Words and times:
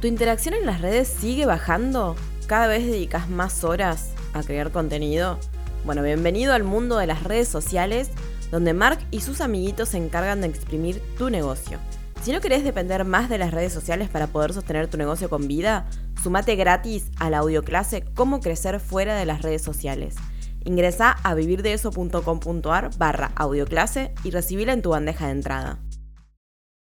¿Tu 0.00 0.06
interacción 0.06 0.54
en 0.54 0.64
las 0.64 0.80
redes 0.80 1.08
sigue 1.08 1.44
bajando? 1.44 2.14
¿Cada 2.46 2.68
vez 2.68 2.86
dedicas 2.86 3.28
más 3.28 3.64
horas 3.64 4.12
a 4.32 4.44
crear 4.44 4.70
contenido? 4.70 5.40
Bueno, 5.84 6.04
bienvenido 6.04 6.54
al 6.54 6.62
mundo 6.62 6.98
de 6.98 7.08
las 7.08 7.24
redes 7.24 7.48
sociales, 7.48 8.10
donde 8.52 8.74
Mark 8.74 9.00
y 9.10 9.22
sus 9.22 9.40
amiguitos 9.40 9.88
se 9.88 9.96
encargan 9.96 10.40
de 10.40 10.46
exprimir 10.46 11.02
tu 11.18 11.30
negocio. 11.30 11.78
Si 12.22 12.30
no 12.30 12.40
querés 12.40 12.62
depender 12.62 13.04
más 13.04 13.28
de 13.28 13.38
las 13.38 13.50
redes 13.50 13.72
sociales 13.72 14.08
para 14.08 14.28
poder 14.28 14.52
sostener 14.52 14.86
tu 14.86 14.98
negocio 14.98 15.28
con 15.28 15.48
vida, 15.48 15.86
sumate 16.22 16.54
gratis 16.54 17.10
a 17.18 17.28
la 17.28 17.38
audioclase 17.38 18.04
Cómo 18.14 18.38
crecer 18.38 18.78
fuera 18.78 19.16
de 19.16 19.26
las 19.26 19.42
redes 19.42 19.62
sociales. 19.62 20.14
Ingresa 20.64 21.10
a 21.24 21.34
vivirdeeso.com.ar 21.34 22.90
barra 22.98 23.32
audioclase 23.34 24.14
y 24.22 24.30
recibila 24.30 24.72
en 24.72 24.82
tu 24.82 24.90
bandeja 24.90 25.26
de 25.26 25.32
entrada. 25.32 25.80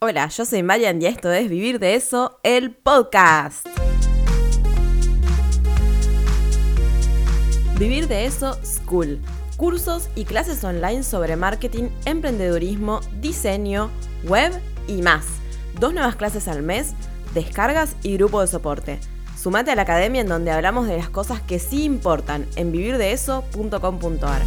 Hola, 0.02 0.28
yo 0.28 0.46
soy 0.46 0.62
Marian 0.62 1.02
y 1.02 1.04
esto 1.04 1.30
es 1.30 1.50
Vivir 1.50 1.78
de 1.78 1.94
Eso, 1.94 2.40
el 2.42 2.74
podcast. 2.74 3.66
Vivir 7.78 8.08
de 8.08 8.24
Eso 8.24 8.58
School. 8.64 9.20
Cursos 9.58 10.08
y 10.14 10.24
clases 10.24 10.64
online 10.64 11.02
sobre 11.02 11.36
marketing, 11.36 11.90
emprendedurismo, 12.06 13.00
diseño, 13.20 13.90
web 14.24 14.58
y 14.88 15.02
más. 15.02 15.26
Dos 15.78 15.92
nuevas 15.92 16.16
clases 16.16 16.48
al 16.48 16.62
mes, 16.62 16.94
descargas 17.34 17.94
y 18.02 18.14
grupo 18.16 18.40
de 18.40 18.46
soporte. 18.46 18.98
Sumate 19.36 19.70
a 19.70 19.74
la 19.74 19.82
academia 19.82 20.22
en 20.22 20.28
donde 20.28 20.50
hablamos 20.50 20.86
de 20.86 20.96
las 20.96 21.10
cosas 21.10 21.42
que 21.42 21.58
sí 21.58 21.84
importan 21.84 22.46
en 22.56 22.72
vivirdeeso.com.ar. 22.72 24.42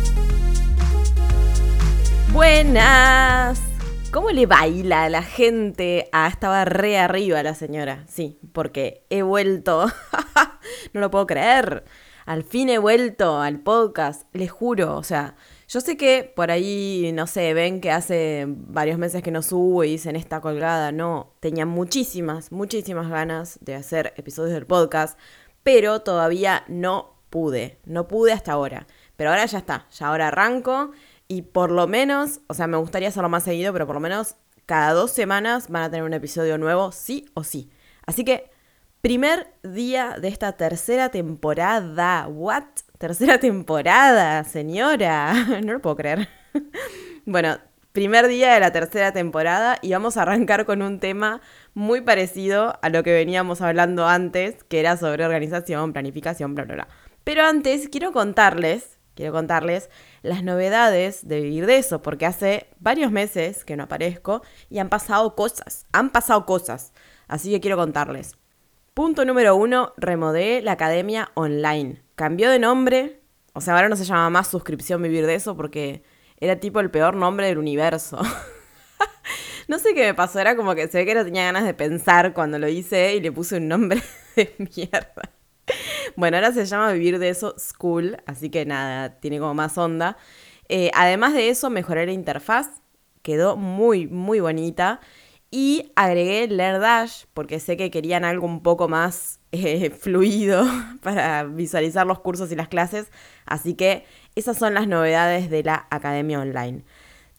Buenas. 2.32 3.73
¿Cómo 4.14 4.30
le 4.30 4.46
baila 4.46 5.06
a 5.06 5.10
la 5.10 5.24
gente? 5.24 6.08
Ah, 6.12 6.28
estaba 6.28 6.66
re 6.66 7.00
arriba 7.00 7.42
la 7.42 7.56
señora. 7.56 8.06
Sí, 8.08 8.38
porque 8.52 9.08
he 9.10 9.24
vuelto. 9.24 9.88
no 10.94 11.02
lo 11.02 11.10
puedo 11.10 11.26
creer. 11.26 11.84
Al 12.28 12.44
fin 12.44 12.70
he 12.70 12.78
vuelto 12.78 13.42
al 13.42 13.62
podcast, 13.62 14.28
les 14.32 14.52
juro. 14.52 14.98
O 14.98 15.04
sea, 15.04 15.36
yo 15.68 15.82
sé 15.82 15.98
que 15.98 16.32
por 16.36 16.52
ahí, 16.52 17.10
no 17.16 17.26
sé, 17.26 17.56
ven 17.56 17.82
que 17.82 17.90
hace 17.90 18.46
varios 18.48 19.00
meses 19.00 19.24
que 19.24 19.32
no 19.32 19.42
subo 19.42 19.84
y 19.84 19.94
dicen 19.94 20.16
esta 20.16 20.42
colgada. 20.42 20.92
No, 20.92 21.34
tenía 21.40 21.66
muchísimas, 21.66 22.52
muchísimas 22.52 23.10
ganas 23.10 23.58
de 23.62 23.74
hacer 23.74 24.14
episodios 24.16 24.54
del 24.54 24.68
podcast, 24.68 25.18
pero 25.64 26.02
todavía 26.02 26.66
no 26.68 27.16
pude. 27.32 27.80
No 27.84 28.08
pude 28.08 28.32
hasta 28.32 28.52
ahora. 28.52 28.86
Pero 29.16 29.32
ahora 29.32 29.48
ya 29.48 29.58
está, 29.58 29.88
ya 29.90 30.10
ahora 30.10 30.28
arranco 30.28 30.92
y 31.34 31.42
por 31.42 31.72
lo 31.72 31.88
menos, 31.88 32.42
o 32.46 32.54
sea, 32.54 32.68
me 32.68 32.78
gustaría 32.78 33.08
hacerlo 33.08 33.28
más 33.28 33.44
seguido, 33.44 33.74
pero 33.74 33.88
por 33.88 33.96
lo 33.96 34.00
menos 34.00 34.36
cada 34.68 34.94
dos 34.94 35.10
semanas 35.10 35.68
van 35.68 35.82
a 35.82 35.90
tener 35.90 36.04
un 36.04 36.14
episodio 36.14 36.60
nuevo, 36.60 36.92
sí 36.92 37.26
o 37.34 37.44
sí. 37.44 37.72
Así 38.06 38.24
que, 38.24 38.52
primer 39.02 39.48
día 39.64 40.18
de 40.22 40.28
esta 40.28 40.52
tercera 40.52 41.10
temporada. 41.10 42.28
¿What? 42.28 42.66
Tercera 43.00 43.40
temporada, 43.40 44.44
señora. 44.44 45.34
No 45.64 45.74
lo 45.74 45.82
puedo 45.82 45.96
creer. 45.96 46.30
bueno, 47.26 47.58
primer 47.94 48.28
día 48.28 48.54
de 48.54 48.60
la 48.60 48.72
tercera 48.72 49.12
temporada 49.12 49.80
y 49.82 49.92
vamos 49.92 50.18
a 50.18 50.22
arrancar 50.22 50.66
con 50.66 50.84
un 50.84 51.00
tema 51.00 51.42
muy 51.74 52.02
parecido 52.02 52.78
a 52.84 52.90
lo 52.90 53.02
que 53.02 53.12
veníamos 53.12 53.62
hablando 53.62 54.08
antes, 54.08 54.64
que 54.66 54.80
era 54.80 54.98
sobre 54.98 55.26
organización, 55.26 55.94
planificación, 55.94 56.54
bla, 56.54 56.66
bla, 56.66 56.76
bla. 56.76 56.88
Pero 57.24 57.44
antes 57.44 57.90
quiero 57.90 58.12
contarles 58.12 59.00
quiero 59.16 59.32
contarles 59.32 59.90
las 60.22 60.44
novedades 60.44 61.28
de 61.28 61.42
vivir 61.42 61.66
de 61.66 61.78
eso, 61.78 62.02
porque 62.02 62.26
hace 62.26 62.68
varios 62.80 63.12
meses 63.12 63.66
que 63.66 63.76
no 63.76 63.84
aparezco 63.84 64.42
y 64.70 64.80
han 64.80 64.90
pasado 64.90 65.36
cosas, 65.36 65.86
han 65.92 66.12
pasado 66.12 66.46
cosas, 66.46 66.94
así 67.28 67.52
que 67.52 67.62
quiero 67.62 67.78
contarles. 67.78 68.36
Punto 68.94 69.26
número 69.26 69.56
uno, 69.56 69.94
remodelé 69.98 70.62
la 70.62 70.74
academia 70.74 71.32
online. 71.34 72.04
Cambió 72.16 72.52
de 72.52 72.60
nombre, 72.60 73.22
o 73.54 73.62
sea, 73.62 73.76
ahora 73.76 73.90
no 73.90 73.96
se 73.96 74.06
llama 74.06 74.30
más 74.30 74.48
suscripción 74.48 75.02
vivir 75.02 75.26
de 75.26 75.36
eso 75.36 75.58
porque 75.58 76.04
era 76.38 76.60
tipo 76.60 76.80
el 76.80 76.92
peor 76.92 77.16
nombre 77.16 77.48
del 77.48 77.58
universo. 77.58 78.20
no 79.68 79.80
sé 79.80 79.94
qué 79.94 80.06
me 80.06 80.14
pasó, 80.14 80.40
era 80.40 80.56
como 80.56 80.76
que 80.76 80.88
se 80.88 81.00
ve 81.00 81.06
que 81.06 81.16
no 81.16 81.26
tenía 81.26 81.46
ganas 81.46 81.66
de 81.66 81.74
pensar 81.74 82.34
cuando 82.34 82.60
lo 82.60 82.68
hice 82.68 83.16
y 83.16 83.22
le 83.22 83.32
puse 83.32 83.58
un 83.58 83.68
nombre 83.68 84.02
de 84.36 84.54
mierda. 84.76 85.32
Bueno, 86.16 86.38
ahora 86.38 86.52
se 86.52 86.66
llama 86.66 86.92
Vivir 86.92 87.20
de 87.20 87.30
eso 87.30 87.56
School, 87.58 88.18
así 88.26 88.50
que 88.50 88.66
nada, 88.66 89.20
tiene 89.20 89.40
como 89.40 89.54
más 89.54 89.78
onda. 89.78 90.18
Eh, 90.70 90.92
además 90.94 91.34
de 91.34 91.50
eso, 91.50 91.70
mejoré 91.70 92.06
la 92.06 92.12
interfaz, 92.12 92.82
quedó 93.22 93.58
muy, 93.58 94.08
muy 94.08 94.40
bonita. 94.40 95.00
Y 95.50 95.92
agregué 95.96 96.48
Learn 96.48 96.82
Dash, 96.82 97.26
porque 97.34 97.60
sé 97.60 97.78
que 97.78 97.92
querían 97.92 98.26
algo 98.26 98.48
un 98.48 98.64
poco 98.64 98.88
más 98.88 99.40
eh, 99.52 99.92
fluido 99.92 100.66
para 101.02 101.44
visualizar 101.44 102.08
los 102.08 102.20
cursos 102.20 102.52
y 102.52 102.56
las 102.56 102.68
clases. 102.68 103.12
Así 103.46 103.76
que 103.76 104.06
esas 104.36 104.58
son 104.58 104.74
las 104.74 104.88
novedades 104.88 105.50
de 105.50 105.64
la 105.64 105.88
Academia 105.92 106.40
Online. 106.40 106.84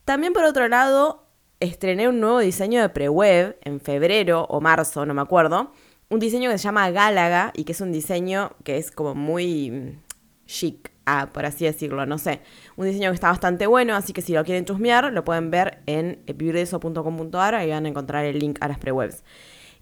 También 0.05 0.33
por 0.33 0.45
otro 0.45 0.69
lado, 0.69 1.27
estrené 1.61 2.09
un 2.09 2.21
nuevo 2.21 2.39
diseño 2.41 2.81
de 2.83 2.89
pre-web 2.89 3.59
en 3.63 3.81
febrero 3.81 4.47
o 4.49 4.61
marzo, 4.61 5.07
no 5.07 5.15
me 5.15 5.23
acuerdo 5.23 5.73
un 6.09 6.21
diseño 6.21 6.51
que 6.51 6.59
se 6.59 6.65
llama 6.65 6.91
Gálaga 6.91 7.53
y 7.55 7.65
que 7.65 7.73
es 7.73 7.81
un 7.81 7.93
diseño 7.93 8.53
que 8.63 8.77
es 8.79 8.91
como 8.91 9.15
muy 9.15 9.71
mm, 9.71 10.03
chic, 10.47 10.91
ah, 11.07 11.31
por 11.33 11.47
así 11.47 11.65
decirlo, 11.65 12.07
no 12.07 12.19
sé. 12.19 12.41
Un 12.77 12.87
diseño 12.87 13.11
que 13.11 13.15
está 13.15 13.29
bastante 13.29 13.67
bueno, 13.67 13.95
así 13.95 14.13
que 14.13 14.23
si 14.23 14.33
lo 14.33 14.45
quieren 14.45 14.65
chusmear, 14.65 15.13
lo 15.13 15.25
pueden 15.25 15.51
ver 15.51 15.79
en 15.87 16.23
vivirdeso.com.ar, 16.27 17.55
ahí 17.55 17.71
van 17.71 17.87
a 17.87 17.89
encontrar 17.89 18.25
el 18.25 18.39
link 18.39 18.59
a 18.61 18.69
las 18.69 18.79
prewebs. 18.79 19.25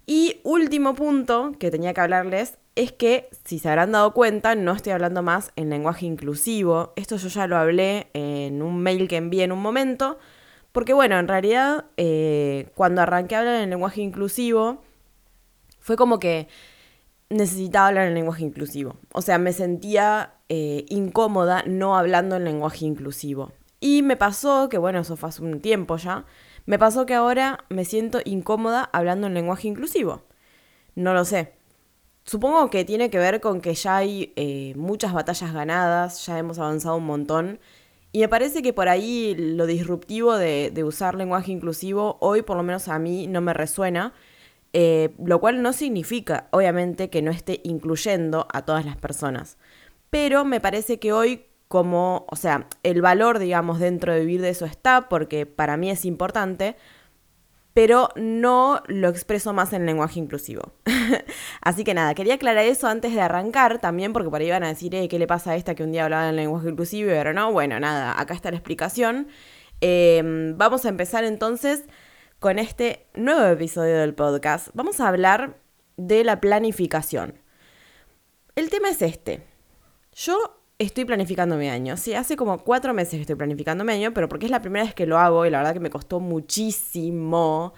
Y 0.05 0.41
último 0.43 0.95
punto 0.95 1.53
que 1.59 1.71
tenía 1.71 1.93
que 1.93 2.01
hablarles 2.01 2.57
es 2.75 2.91
que, 2.91 3.29
si 3.45 3.59
se 3.59 3.69
habrán 3.69 3.91
dado 3.91 4.13
cuenta, 4.13 4.55
no 4.55 4.73
estoy 4.73 4.93
hablando 4.93 5.21
más 5.21 5.51
en 5.55 5.69
lenguaje 5.69 6.05
inclusivo. 6.05 6.91
Esto 6.95 7.17
yo 7.17 7.29
ya 7.29 7.47
lo 7.47 7.57
hablé 7.57 8.07
en 8.13 8.61
un 8.61 8.81
mail 8.81 9.07
que 9.07 9.17
envié 9.17 9.43
en 9.43 9.51
un 9.51 9.61
momento, 9.61 10.17
porque 10.71 10.93
bueno, 10.93 11.19
en 11.19 11.27
realidad, 11.27 11.85
eh, 11.97 12.69
cuando 12.75 13.01
arranqué 13.01 13.35
a 13.35 13.39
hablar 13.39 13.61
en 13.61 13.69
lenguaje 13.69 14.01
inclusivo, 14.01 14.81
fue 15.83 15.97
como 15.97 16.17
que 16.17 16.47
necesitaba 17.29 17.87
hablar 17.87 18.07
en 18.07 18.13
lenguaje 18.13 18.43
inclusivo. 18.43 18.95
O 19.11 19.21
sea, 19.21 19.37
me 19.37 19.51
sentía 19.51 20.35
eh, 20.47 20.85
incómoda 20.87 21.63
no 21.67 21.97
hablando 21.97 22.37
en 22.37 22.45
lenguaje 22.45 22.85
inclusivo. 22.85 23.51
Y 23.81 24.01
me 24.01 24.15
pasó, 24.15 24.69
que 24.69 24.77
bueno, 24.77 24.99
eso 24.99 25.17
fue 25.17 25.27
hace 25.27 25.43
un 25.43 25.59
tiempo 25.59 25.97
ya, 25.97 26.25
me 26.65 26.79
pasó 26.79 27.05
que 27.05 27.13
ahora 27.13 27.65
me 27.67 27.83
siento 27.83 28.21
incómoda 28.23 28.89
hablando 28.93 29.27
en 29.27 29.33
lenguaje 29.33 29.67
inclusivo. 29.67 30.23
No 30.95 31.13
lo 31.13 31.25
sé. 31.25 31.51
Supongo 32.23 32.69
que 32.69 32.85
tiene 32.85 33.09
que 33.09 33.17
ver 33.17 33.41
con 33.41 33.59
que 33.59 33.73
ya 33.73 33.97
hay 33.97 34.31
eh, 34.37 34.73
muchas 34.77 35.11
batallas 35.11 35.51
ganadas, 35.51 36.25
ya 36.25 36.39
hemos 36.39 36.59
avanzado 36.59 36.95
un 36.95 37.05
montón. 37.05 37.59
Y 38.13 38.19
me 38.21 38.29
parece 38.29 38.61
que 38.61 38.71
por 38.71 38.87
ahí 38.87 39.35
lo 39.37 39.65
disruptivo 39.65 40.37
de, 40.37 40.71
de 40.73 40.83
usar 40.85 41.15
lenguaje 41.15 41.51
inclusivo 41.51 42.17
hoy 42.21 42.41
por 42.41 42.55
lo 42.55 42.63
menos 42.63 42.87
a 42.87 42.99
mí 42.99 43.27
no 43.27 43.41
me 43.41 43.53
resuena. 43.53 44.13
Eh, 44.73 45.13
lo 45.23 45.39
cual 45.39 45.61
no 45.61 45.71
significa, 45.71 46.47
obviamente, 46.51 47.11
que 47.11 47.21
no 47.21 47.29
esté 47.29 47.61
incluyendo 47.63 48.47
a 48.51 48.63
todas 48.63 48.85
las 48.85 48.97
personas. 48.97 49.57
Pero 50.09 50.45
me 50.45 50.59
parece 50.59 50.99
que 50.99 51.13
hoy, 51.13 51.45
como, 51.67 52.25
o 52.29 52.35
sea, 52.35 52.67
el 52.81 53.01
valor, 53.01 53.37
digamos, 53.37 53.79
dentro 53.79 54.13
de 54.13 54.21
vivir 54.21 54.41
de 54.41 54.49
eso 54.49 54.65
está, 54.65 55.09
porque 55.09 55.45
para 55.45 55.77
mí 55.77 55.91
es 55.91 56.05
importante, 56.05 56.75
pero 57.73 58.09
no 58.15 58.81
lo 58.87 59.09
expreso 59.09 59.53
más 59.53 59.73
en 59.73 59.85
lenguaje 59.85 60.19
inclusivo. 60.19 60.73
Así 61.61 61.83
que 61.83 61.93
nada, 61.93 62.13
quería 62.13 62.35
aclarar 62.35 62.65
eso 62.65 62.87
antes 62.87 63.13
de 63.13 63.21
arrancar, 63.21 63.79
también 63.79 64.13
porque 64.13 64.29
por 64.29 64.41
ahí 64.41 64.49
van 64.49 64.63
a 64.63 64.67
decir, 64.67 64.93
eh, 64.95 65.07
¿qué 65.07 65.19
le 65.19 65.27
pasa 65.27 65.51
a 65.51 65.55
esta 65.55 65.75
que 65.75 65.83
un 65.83 65.91
día 65.91 66.05
hablaba 66.05 66.29
en 66.29 66.35
lenguaje 66.35 66.69
inclusivo 66.69 67.11
ahora 67.11 67.33
no? 67.33 67.51
Bueno, 67.51 67.79
nada, 67.79 68.19
acá 68.19 68.33
está 68.33 68.51
la 68.51 68.57
explicación. 68.57 69.27
Em, 69.81 70.57
vamos 70.57 70.85
a 70.85 70.89
empezar 70.89 71.23
entonces 71.23 71.83
con 72.43 72.59
este 72.59 73.07
nuevo 73.15 73.45
episodio 73.45 73.99
del 73.99 74.15
podcast. 74.15 74.67
Vamos 74.73 74.99
a 74.99 75.07
hablar 75.07 75.61
de 75.95 76.25
la 76.25 76.41
planificación. 76.41 77.39
El 78.57 78.69
tema 78.69 78.89
es 78.89 79.01
este. 79.01 79.47
Yo 80.11 80.59
estoy 80.77 81.05
planificando 81.05 81.55
mi 81.55 81.69
año. 81.69 81.95
Sí, 81.95 82.13
hace 82.13 82.35
como 82.35 82.57
cuatro 82.65 82.93
meses 82.93 83.13
que 83.13 83.21
estoy 83.21 83.37
planificando 83.37 83.85
mi 83.85 83.93
año, 83.93 84.13
pero 84.13 84.27
porque 84.27 84.47
es 84.47 84.51
la 84.51 84.61
primera 84.61 84.83
vez 84.83 84.93
que 84.93 85.05
lo 85.05 85.19
hago 85.19 85.45
y 85.45 85.51
la 85.51 85.59
verdad 85.59 85.71
que 85.71 85.79
me 85.79 85.89
costó 85.89 86.19
muchísimo. 86.19 87.73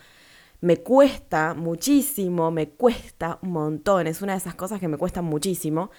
Me 0.62 0.78
cuesta 0.78 1.54
muchísimo, 1.54 2.50
me 2.50 2.70
cuesta 2.70 3.38
un 3.44 3.52
montón. 3.52 4.08
Es 4.08 4.24
una 4.24 4.34
de 4.34 4.40
esas 4.40 4.56
cosas 4.56 4.80
que 4.80 4.88
me 4.88 4.98
cuestan 4.98 5.26
muchísimo. 5.26 5.92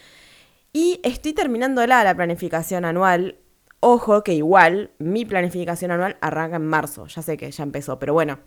Y 0.72 0.98
estoy 1.04 1.34
terminando 1.34 1.86
la 1.86 2.12
planificación 2.16 2.84
anual. 2.84 3.38
Ojo 3.78 4.24
que 4.24 4.34
igual 4.34 4.90
mi 4.98 5.24
planificación 5.24 5.92
anual 5.92 6.16
arranca 6.20 6.56
en 6.56 6.66
marzo. 6.66 7.06
Ya 7.06 7.22
sé 7.22 7.36
que 7.36 7.48
ya 7.48 7.62
empezó, 7.62 8.00
pero 8.00 8.12
bueno, 8.12 8.40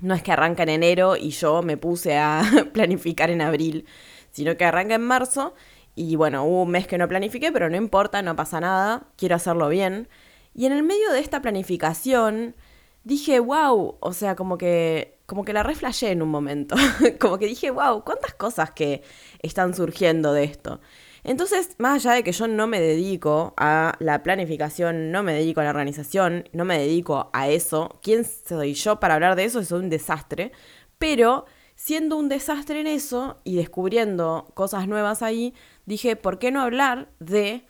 no 0.00 0.14
es 0.14 0.22
que 0.22 0.32
arranca 0.32 0.62
en 0.62 0.68
enero 0.70 1.16
y 1.16 1.30
yo 1.30 1.62
me 1.62 1.76
puse 1.76 2.16
a 2.18 2.42
planificar 2.72 3.30
en 3.30 3.40
abril, 3.42 3.86
sino 4.30 4.56
que 4.56 4.64
arranca 4.64 4.94
en 4.94 5.02
marzo 5.02 5.54
y 5.96 6.14
bueno, 6.14 6.44
hubo 6.44 6.62
un 6.62 6.70
mes 6.70 6.86
que 6.86 6.98
no 6.98 7.08
planifiqué, 7.08 7.50
pero 7.50 7.70
no 7.70 7.76
importa, 7.76 8.20
no 8.20 8.36
pasa 8.36 8.60
nada, 8.60 9.08
quiero 9.16 9.34
hacerlo 9.34 9.70
bien. 9.70 10.08
Y 10.54 10.66
en 10.66 10.72
el 10.72 10.82
medio 10.82 11.10
de 11.12 11.20
esta 11.20 11.40
planificación 11.40 12.54
dije, 13.02 13.40
wow, 13.40 13.96
o 14.00 14.12
sea, 14.12 14.36
como 14.36 14.58
que, 14.58 15.18
como 15.24 15.44
que 15.44 15.54
la 15.54 15.62
reflejé 15.62 16.10
en 16.10 16.20
un 16.20 16.28
momento. 16.28 16.76
como 17.20 17.38
que 17.38 17.46
dije, 17.46 17.70
wow, 17.70 18.04
cuántas 18.04 18.34
cosas 18.34 18.72
que 18.72 19.02
están 19.40 19.74
surgiendo 19.74 20.34
de 20.34 20.44
esto. 20.44 20.80
Entonces, 21.26 21.74
más 21.78 22.06
allá 22.06 22.14
de 22.14 22.22
que 22.22 22.30
yo 22.30 22.46
no 22.46 22.68
me 22.68 22.80
dedico 22.80 23.52
a 23.56 23.96
la 23.98 24.22
planificación, 24.22 25.10
no 25.10 25.24
me 25.24 25.32
dedico 25.32 25.60
a 25.60 25.64
la 25.64 25.70
organización, 25.70 26.48
no 26.52 26.64
me 26.64 26.78
dedico 26.78 27.30
a 27.32 27.48
eso, 27.48 27.98
¿quién 28.00 28.24
soy 28.24 28.74
yo 28.74 29.00
para 29.00 29.14
hablar 29.14 29.34
de 29.34 29.42
eso? 29.44 29.58
Es 29.58 29.72
un 29.72 29.90
desastre. 29.90 30.52
Pero 30.98 31.46
siendo 31.74 32.16
un 32.16 32.28
desastre 32.28 32.80
en 32.80 32.86
eso 32.86 33.40
y 33.42 33.56
descubriendo 33.56 34.52
cosas 34.54 34.86
nuevas 34.86 35.20
ahí, 35.20 35.52
dije, 35.84 36.14
¿por 36.14 36.38
qué 36.38 36.52
no 36.52 36.62
hablar 36.62 37.08
de 37.18 37.64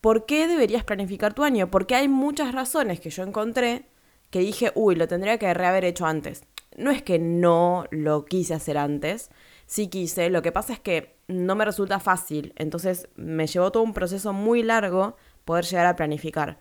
por 0.00 0.24
qué 0.24 0.46
deberías 0.46 0.84
planificar 0.84 1.34
tu 1.34 1.42
año? 1.42 1.72
Porque 1.72 1.96
hay 1.96 2.06
muchas 2.06 2.54
razones 2.54 3.00
que 3.00 3.10
yo 3.10 3.24
encontré 3.24 3.86
que 4.30 4.38
dije, 4.38 4.70
uy, 4.76 4.94
lo 4.94 5.08
tendría 5.08 5.36
que 5.38 5.52
rehaber 5.52 5.84
hecho 5.84 6.06
antes. 6.06 6.44
No 6.76 6.92
es 6.92 7.02
que 7.02 7.18
no 7.18 7.86
lo 7.90 8.24
quise 8.24 8.54
hacer 8.54 8.78
antes, 8.78 9.30
sí 9.66 9.88
quise, 9.88 10.30
lo 10.30 10.42
que 10.42 10.52
pasa 10.52 10.74
es 10.74 10.78
que 10.78 11.13
no 11.28 11.54
me 11.54 11.64
resulta 11.64 12.00
fácil. 12.00 12.52
Entonces 12.56 13.08
me 13.16 13.46
llevó 13.46 13.72
todo 13.72 13.82
un 13.82 13.94
proceso 13.94 14.32
muy 14.32 14.62
largo 14.62 15.16
poder 15.44 15.64
llegar 15.64 15.86
a 15.86 15.96
planificar. 15.96 16.58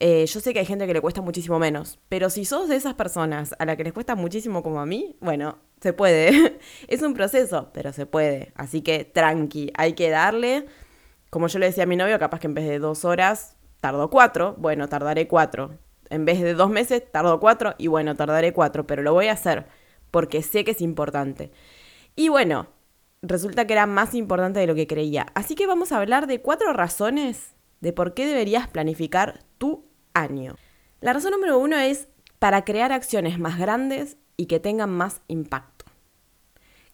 Eh, 0.00 0.26
yo 0.26 0.40
sé 0.40 0.52
que 0.52 0.58
hay 0.58 0.66
gente 0.66 0.86
que 0.86 0.94
le 0.94 1.00
cuesta 1.00 1.22
muchísimo 1.22 1.58
menos, 1.58 2.00
pero 2.08 2.28
si 2.28 2.44
sos 2.44 2.68
de 2.68 2.76
esas 2.76 2.94
personas 2.94 3.54
a 3.58 3.64
la 3.64 3.76
que 3.76 3.84
les 3.84 3.92
cuesta 3.92 4.16
muchísimo 4.16 4.62
como 4.62 4.80
a 4.80 4.86
mí, 4.86 5.16
bueno, 5.20 5.58
se 5.80 5.92
puede. 5.92 6.58
es 6.88 7.02
un 7.02 7.14
proceso, 7.14 7.70
pero 7.72 7.92
se 7.92 8.06
puede. 8.06 8.52
Así 8.56 8.82
que 8.82 9.04
tranqui, 9.04 9.72
hay 9.76 9.92
que 9.94 10.10
darle. 10.10 10.66
Como 11.30 11.46
yo 11.46 11.58
le 11.58 11.66
decía 11.66 11.84
a 11.84 11.86
mi 11.86 11.96
novio, 11.96 12.18
capaz 12.18 12.40
que 12.40 12.48
en 12.48 12.54
vez 12.54 12.68
de 12.68 12.78
dos 12.78 13.04
horas, 13.04 13.56
tardo 13.80 14.10
cuatro. 14.10 14.56
Bueno, 14.58 14.88
tardaré 14.88 15.28
cuatro. 15.28 15.78
En 16.10 16.24
vez 16.24 16.40
de 16.40 16.54
dos 16.54 16.70
meses, 16.70 17.02
tardo 17.10 17.38
cuatro. 17.40 17.74
Y 17.78 17.86
bueno, 17.86 18.16
tardaré 18.16 18.52
cuatro, 18.52 18.86
pero 18.86 19.02
lo 19.02 19.12
voy 19.12 19.28
a 19.28 19.32
hacer 19.32 19.66
porque 20.12 20.42
sé 20.42 20.62
que 20.64 20.70
es 20.70 20.80
importante. 20.80 21.50
Y 22.14 22.28
bueno, 22.28 22.68
resulta 23.22 23.66
que 23.66 23.72
era 23.72 23.86
más 23.86 24.14
importante 24.14 24.60
de 24.60 24.66
lo 24.66 24.74
que 24.74 24.86
creía. 24.86 25.26
Así 25.34 25.54
que 25.54 25.66
vamos 25.66 25.92
a 25.92 25.98
hablar 25.98 26.26
de 26.26 26.42
cuatro 26.42 26.72
razones 26.72 27.54
de 27.80 27.92
por 27.92 28.14
qué 28.14 28.26
deberías 28.26 28.68
planificar 28.68 29.44
tu 29.58 29.86
año. 30.14 30.56
La 31.00 31.12
razón 31.12 31.32
número 31.32 31.58
uno 31.58 31.78
es 31.78 32.08
para 32.38 32.64
crear 32.64 32.92
acciones 32.92 33.38
más 33.38 33.58
grandes 33.58 34.16
y 34.36 34.46
que 34.46 34.60
tengan 34.60 34.90
más 34.90 35.20
impacto. 35.28 35.84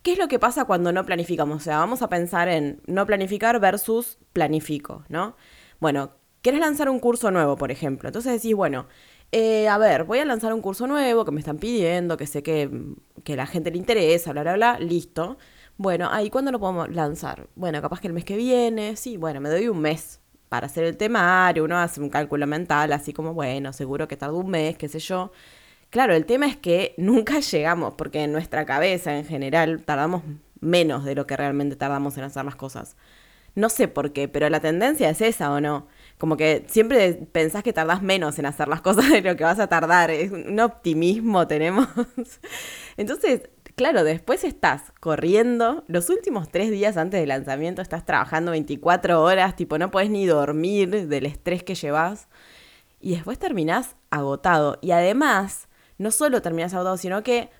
¿Qué 0.03 0.13
es 0.13 0.19
lo 0.19 0.29
que 0.29 0.39
pasa 0.39 0.65
cuando 0.65 0.93
no 0.93 1.05
planificamos? 1.05 1.57
O 1.57 1.65
sea, 1.65 1.79
vamos 1.79 2.03
a 2.03 2.09
pensar 2.09 2.49
en 2.49 2.81
no 2.87 3.05
planificar 3.07 3.59
versus 3.59 4.19
planifico, 4.33 5.05
¿no? 5.09 5.37
Bueno, 5.81 6.13
quieres 6.41 6.61
lanzar 6.61 6.89
un 6.89 7.01
curso 7.01 7.31
nuevo, 7.31 7.57
por 7.57 7.71
ejemplo. 7.71 8.09
Entonces 8.09 8.33
decís, 8.33 8.55
bueno, 8.55 8.87
eh, 9.33 9.69
a 9.69 9.77
ver, 9.77 10.05
voy 10.05 10.21
a 10.21 10.25
lanzar 10.25 10.53
un 10.55 10.63
curso 10.63 10.87
nuevo 10.87 11.25
que 11.25 11.33
me 11.33 11.41
están 11.41 11.59
pidiendo, 11.59 12.17
que 12.17 12.27
sé 12.27 12.43
que, 12.43 12.71
que 13.25 13.37
la 13.37 13.47
gente 13.47 13.71
le 13.71 13.79
interesa, 13.79 14.33
bla, 14.33 14.43
bla, 14.43 14.55
bla, 14.55 14.79
listo. 14.79 15.39
Bueno, 15.79 16.09
ahí 16.11 16.29
cuándo 16.29 16.51
lo 16.51 16.59
podemos 16.59 16.89
lanzar? 16.91 17.47
Bueno, 17.55 17.81
capaz 17.81 18.01
que 18.01 18.09
el 18.09 18.13
mes 18.13 18.25
que 18.25 18.37
viene, 18.37 18.97
sí, 18.97 19.17
bueno, 19.17 19.41
me 19.41 19.49
doy 19.49 19.69
un 19.69 19.81
mes 19.81 20.21
para 20.49 20.67
hacer 20.67 20.83
el 20.83 20.97
temario, 20.97 21.63
uno 21.65 21.79
hace 21.79 22.01
un 22.01 22.11
cálculo 22.11 22.49
mental, 22.49 22.93
así 22.93 23.13
como, 23.13 23.33
bueno, 23.33 23.73
seguro 23.73 24.09
que 24.09 24.17
tarda 24.17 24.35
un 24.35 24.51
mes, 24.51 24.77
qué 24.77 24.89
sé 24.89 24.99
yo. 24.99 25.31
Claro, 25.91 26.15
el 26.15 26.27
tema 26.27 26.47
es 26.49 26.57
que 26.57 26.95
nunca 26.99 27.39
llegamos, 27.41 27.95
porque 27.95 28.25
en 28.25 28.33
nuestra 28.33 28.67
cabeza 28.67 29.17
en 29.17 29.25
general 29.25 29.85
tardamos 29.85 30.25
menos 30.61 31.05
de 31.05 31.15
lo 31.15 31.27
que 31.29 31.37
realmente 31.37 31.77
tardamos 31.77 32.19
en 32.19 32.25
hacer 32.25 32.45
las 32.45 32.57
cosas. 32.57 32.97
No 33.55 33.69
sé 33.71 33.89
por 33.89 34.13
qué, 34.13 34.29
pero 34.29 34.49
la 34.51 34.61
tendencia 34.61 35.11
es 35.11 35.21
esa 35.21 35.51
o 35.53 35.61
no. 35.61 35.89
Como 36.19 36.37
que 36.37 36.65
siempre 36.69 37.15
pensás 37.33 37.63
que 37.63 37.73
tardás 37.73 38.03
menos 38.03 38.39
en 38.39 38.47
hacer 38.47 38.69
las 38.69 38.81
cosas 38.83 39.11
de 39.11 39.23
lo 39.23 39.37
que 39.37 39.45
vas 39.45 39.59
a 39.61 39.69
tardar. 39.69 40.11
Es 40.11 40.31
un 40.33 40.59
optimismo 40.61 41.47
tenemos. 41.47 41.89
Entonces, 42.97 43.49
claro, 43.79 44.03
después 44.03 44.43
estás 44.43 44.93
corriendo, 44.99 45.85
los 45.87 46.11
últimos 46.11 46.49
tres 46.51 46.69
días 46.73 46.97
antes 46.97 47.21
del 47.21 47.29
lanzamiento 47.29 47.81
estás 47.81 48.05
trabajando 48.05 48.51
24 48.51 49.23
horas, 49.23 49.55
tipo 49.55 49.79
no 49.79 49.93
puedes 49.93 50.11
ni 50.11 50.27
dormir 50.27 51.07
del 51.07 51.27
estrés 51.27 51.63
que 51.63 51.77
llevas 51.77 52.27
y 53.01 53.13
después 53.13 53.39
terminás 53.39 53.95
agotado. 54.11 54.79
Y 54.83 54.91
además, 54.91 55.69
no 55.97 56.11
solo 56.11 56.43
terminás 56.43 56.75
agotado, 56.75 56.97
sino 56.97 57.23
que 57.23 57.51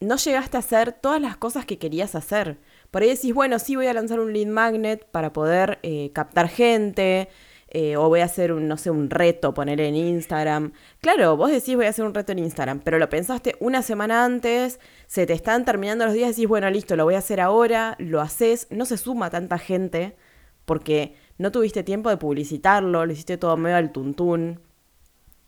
no 0.00 0.16
llegaste 0.16 0.56
a 0.56 0.60
hacer 0.60 0.92
todas 0.92 1.20
las 1.20 1.36
cosas 1.36 1.66
que 1.66 1.78
querías 1.78 2.14
hacer. 2.14 2.58
Por 2.90 3.02
ahí 3.02 3.10
decís, 3.10 3.34
bueno, 3.34 3.58
sí 3.58 3.76
voy 3.76 3.88
a 3.88 3.92
lanzar 3.92 4.20
un 4.20 4.32
lead 4.32 4.46
magnet 4.46 5.04
para 5.10 5.34
poder 5.34 5.80
eh, 5.82 6.12
captar 6.14 6.48
gente, 6.48 7.28
eh, 7.70 7.96
o 7.96 8.08
voy 8.08 8.20
a 8.20 8.24
hacer 8.24 8.52
un, 8.52 8.66
no 8.66 8.76
sé, 8.76 8.90
un 8.90 9.10
reto, 9.10 9.54
poner 9.54 9.80
en 9.80 9.94
Instagram. 9.94 10.72
Claro, 11.00 11.36
vos 11.36 11.50
decís 11.50 11.76
voy 11.76 11.86
a 11.86 11.90
hacer 11.90 12.04
un 12.04 12.14
reto 12.14 12.32
en 12.32 12.38
Instagram, 12.38 12.80
pero 12.80 12.98
lo 12.98 13.08
pensaste 13.08 13.56
una 13.60 13.82
semana 13.82 14.24
antes, 14.24 14.80
se 15.06 15.26
te 15.26 15.34
están 15.34 15.64
terminando 15.64 16.04
los 16.06 16.14
días 16.14 16.30
decís, 16.30 16.48
bueno, 16.48 16.70
listo, 16.70 16.96
lo 16.96 17.04
voy 17.04 17.14
a 17.14 17.18
hacer 17.18 17.40
ahora, 17.40 17.96
lo 17.98 18.20
haces, 18.20 18.66
no 18.70 18.84
se 18.86 18.96
suma 18.96 19.30
tanta 19.30 19.58
gente 19.58 20.16
porque 20.64 21.14
no 21.38 21.50
tuviste 21.52 21.82
tiempo 21.82 22.10
de 22.10 22.16
publicitarlo, 22.18 23.06
lo 23.06 23.12
hiciste 23.12 23.38
todo 23.38 23.56
medio 23.56 23.76
al 23.76 23.92
tuntún. 23.92 24.60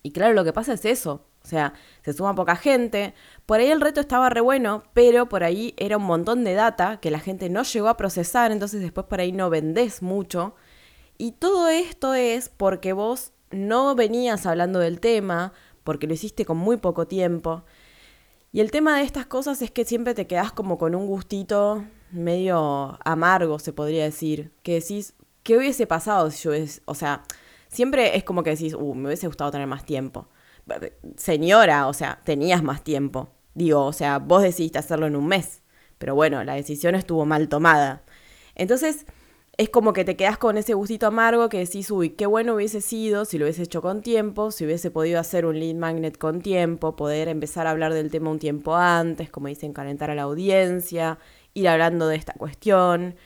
Y 0.02 0.12
claro, 0.12 0.34
lo 0.34 0.44
que 0.44 0.52
pasa 0.52 0.72
es 0.72 0.84
eso. 0.84 1.26
O 1.42 1.46
sea, 1.46 1.74
se 2.02 2.12
suma 2.12 2.34
poca 2.34 2.56
gente. 2.56 3.14
Por 3.46 3.60
ahí 3.60 3.70
el 3.70 3.80
reto 3.80 4.00
estaba 4.00 4.30
re 4.30 4.40
bueno, 4.40 4.82
pero 4.92 5.28
por 5.28 5.42
ahí 5.42 5.74
era 5.76 5.96
un 5.96 6.04
montón 6.04 6.44
de 6.44 6.54
data 6.54 7.00
que 7.00 7.10
la 7.10 7.18
gente 7.18 7.48
no 7.48 7.62
llegó 7.62 7.88
a 7.88 7.96
procesar, 7.96 8.52
entonces 8.52 8.80
después 8.80 9.06
por 9.06 9.20
ahí 9.20 9.32
no 9.32 9.50
vendés 9.50 10.02
mucho. 10.02 10.54
Y 11.20 11.32
todo 11.32 11.68
esto 11.68 12.14
es 12.14 12.48
porque 12.48 12.94
vos 12.94 13.32
no 13.50 13.94
venías 13.94 14.46
hablando 14.46 14.78
del 14.78 15.00
tema, 15.00 15.52
porque 15.84 16.06
lo 16.06 16.14
hiciste 16.14 16.46
con 16.46 16.56
muy 16.56 16.78
poco 16.78 17.06
tiempo. 17.06 17.62
Y 18.52 18.60
el 18.60 18.70
tema 18.70 18.96
de 18.96 19.04
estas 19.04 19.26
cosas 19.26 19.60
es 19.60 19.70
que 19.70 19.84
siempre 19.84 20.14
te 20.14 20.26
quedás 20.26 20.50
como 20.50 20.78
con 20.78 20.94
un 20.94 21.06
gustito 21.06 21.84
medio 22.10 22.98
amargo, 23.04 23.58
se 23.58 23.74
podría 23.74 24.04
decir. 24.04 24.50
Que 24.62 24.80
decís, 24.80 25.12
¿qué 25.42 25.58
hubiese 25.58 25.86
pasado 25.86 26.30
si 26.30 26.44
yo 26.44 26.52
hubiese... 26.52 26.80
O 26.86 26.94
sea, 26.94 27.24
siempre 27.68 28.16
es 28.16 28.24
como 28.24 28.42
que 28.42 28.56
decís, 28.56 28.72
uh, 28.72 28.94
me 28.94 29.08
hubiese 29.08 29.26
gustado 29.26 29.50
tener 29.50 29.66
más 29.66 29.84
tiempo. 29.84 30.26
Señora, 31.16 31.88
o 31.88 31.92
sea, 31.92 32.22
tenías 32.24 32.62
más 32.62 32.82
tiempo. 32.82 33.28
Digo, 33.52 33.84
o 33.84 33.92
sea, 33.92 34.20
vos 34.20 34.42
decidiste 34.42 34.78
hacerlo 34.78 35.06
en 35.06 35.16
un 35.16 35.26
mes. 35.26 35.60
Pero 35.98 36.14
bueno, 36.14 36.42
la 36.44 36.54
decisión 36.54 36.94
estuvo 36.94 37.26
mal 37.26 37.50
tomada. 37.50 38.04
Entonces, 38.54 39.04
es 39.56 39.68
como 39.68 39.92
que 39.92 40.04
te 40.04 40.16
quedas 40.16 40.38
con 40.38 40.56
ese 40.56 40.74
gustito 40.74 41.06
amargo 41.06 41.48
que 41.48 41.58
decís, 41.58 41.90
uy, 41.90 42.10
qué 42.10 42.26
bueno 42.26 42.54
hubiese 42.54 42.80
sido 42.80 43.24
si 43.24 43.38
lo 43.38 43.44
hubiese 43.44 43.64
hecho 43.64 43.82
con 43.82 44.00
tiempo, 44.02 44.50
si 44.50 44.64
hubiese 44.64 44.90
podido 44.90 45.20
hacer 45.20 45.44
un 45.44 45.58
lead 45.60 45.74
magnet 45.74 46.16
con 46.16 46.40
tiempo, 46.40 46.96
poder 46.96 47.28
empezar 47.28 47.66
a 47.66 47.70
hablar 47.70 47.92
del 47.92 48.10
tema 48.10 48.30
un 48.30 48.38
tiempo 48.38 48.76
antes, 48.76 49.30
como 49.30 49.48
dicen, 49.48 49.72
calentar 49.72 50.10
a 50.10 50.14
la 50.14 50.22
audiencia, 50.22 51.18
ir 51.54 51.68
hablando 51.68 52.08
de 52.08 52.16
esta 52.16 52.32
cuestión, 52.34 53.16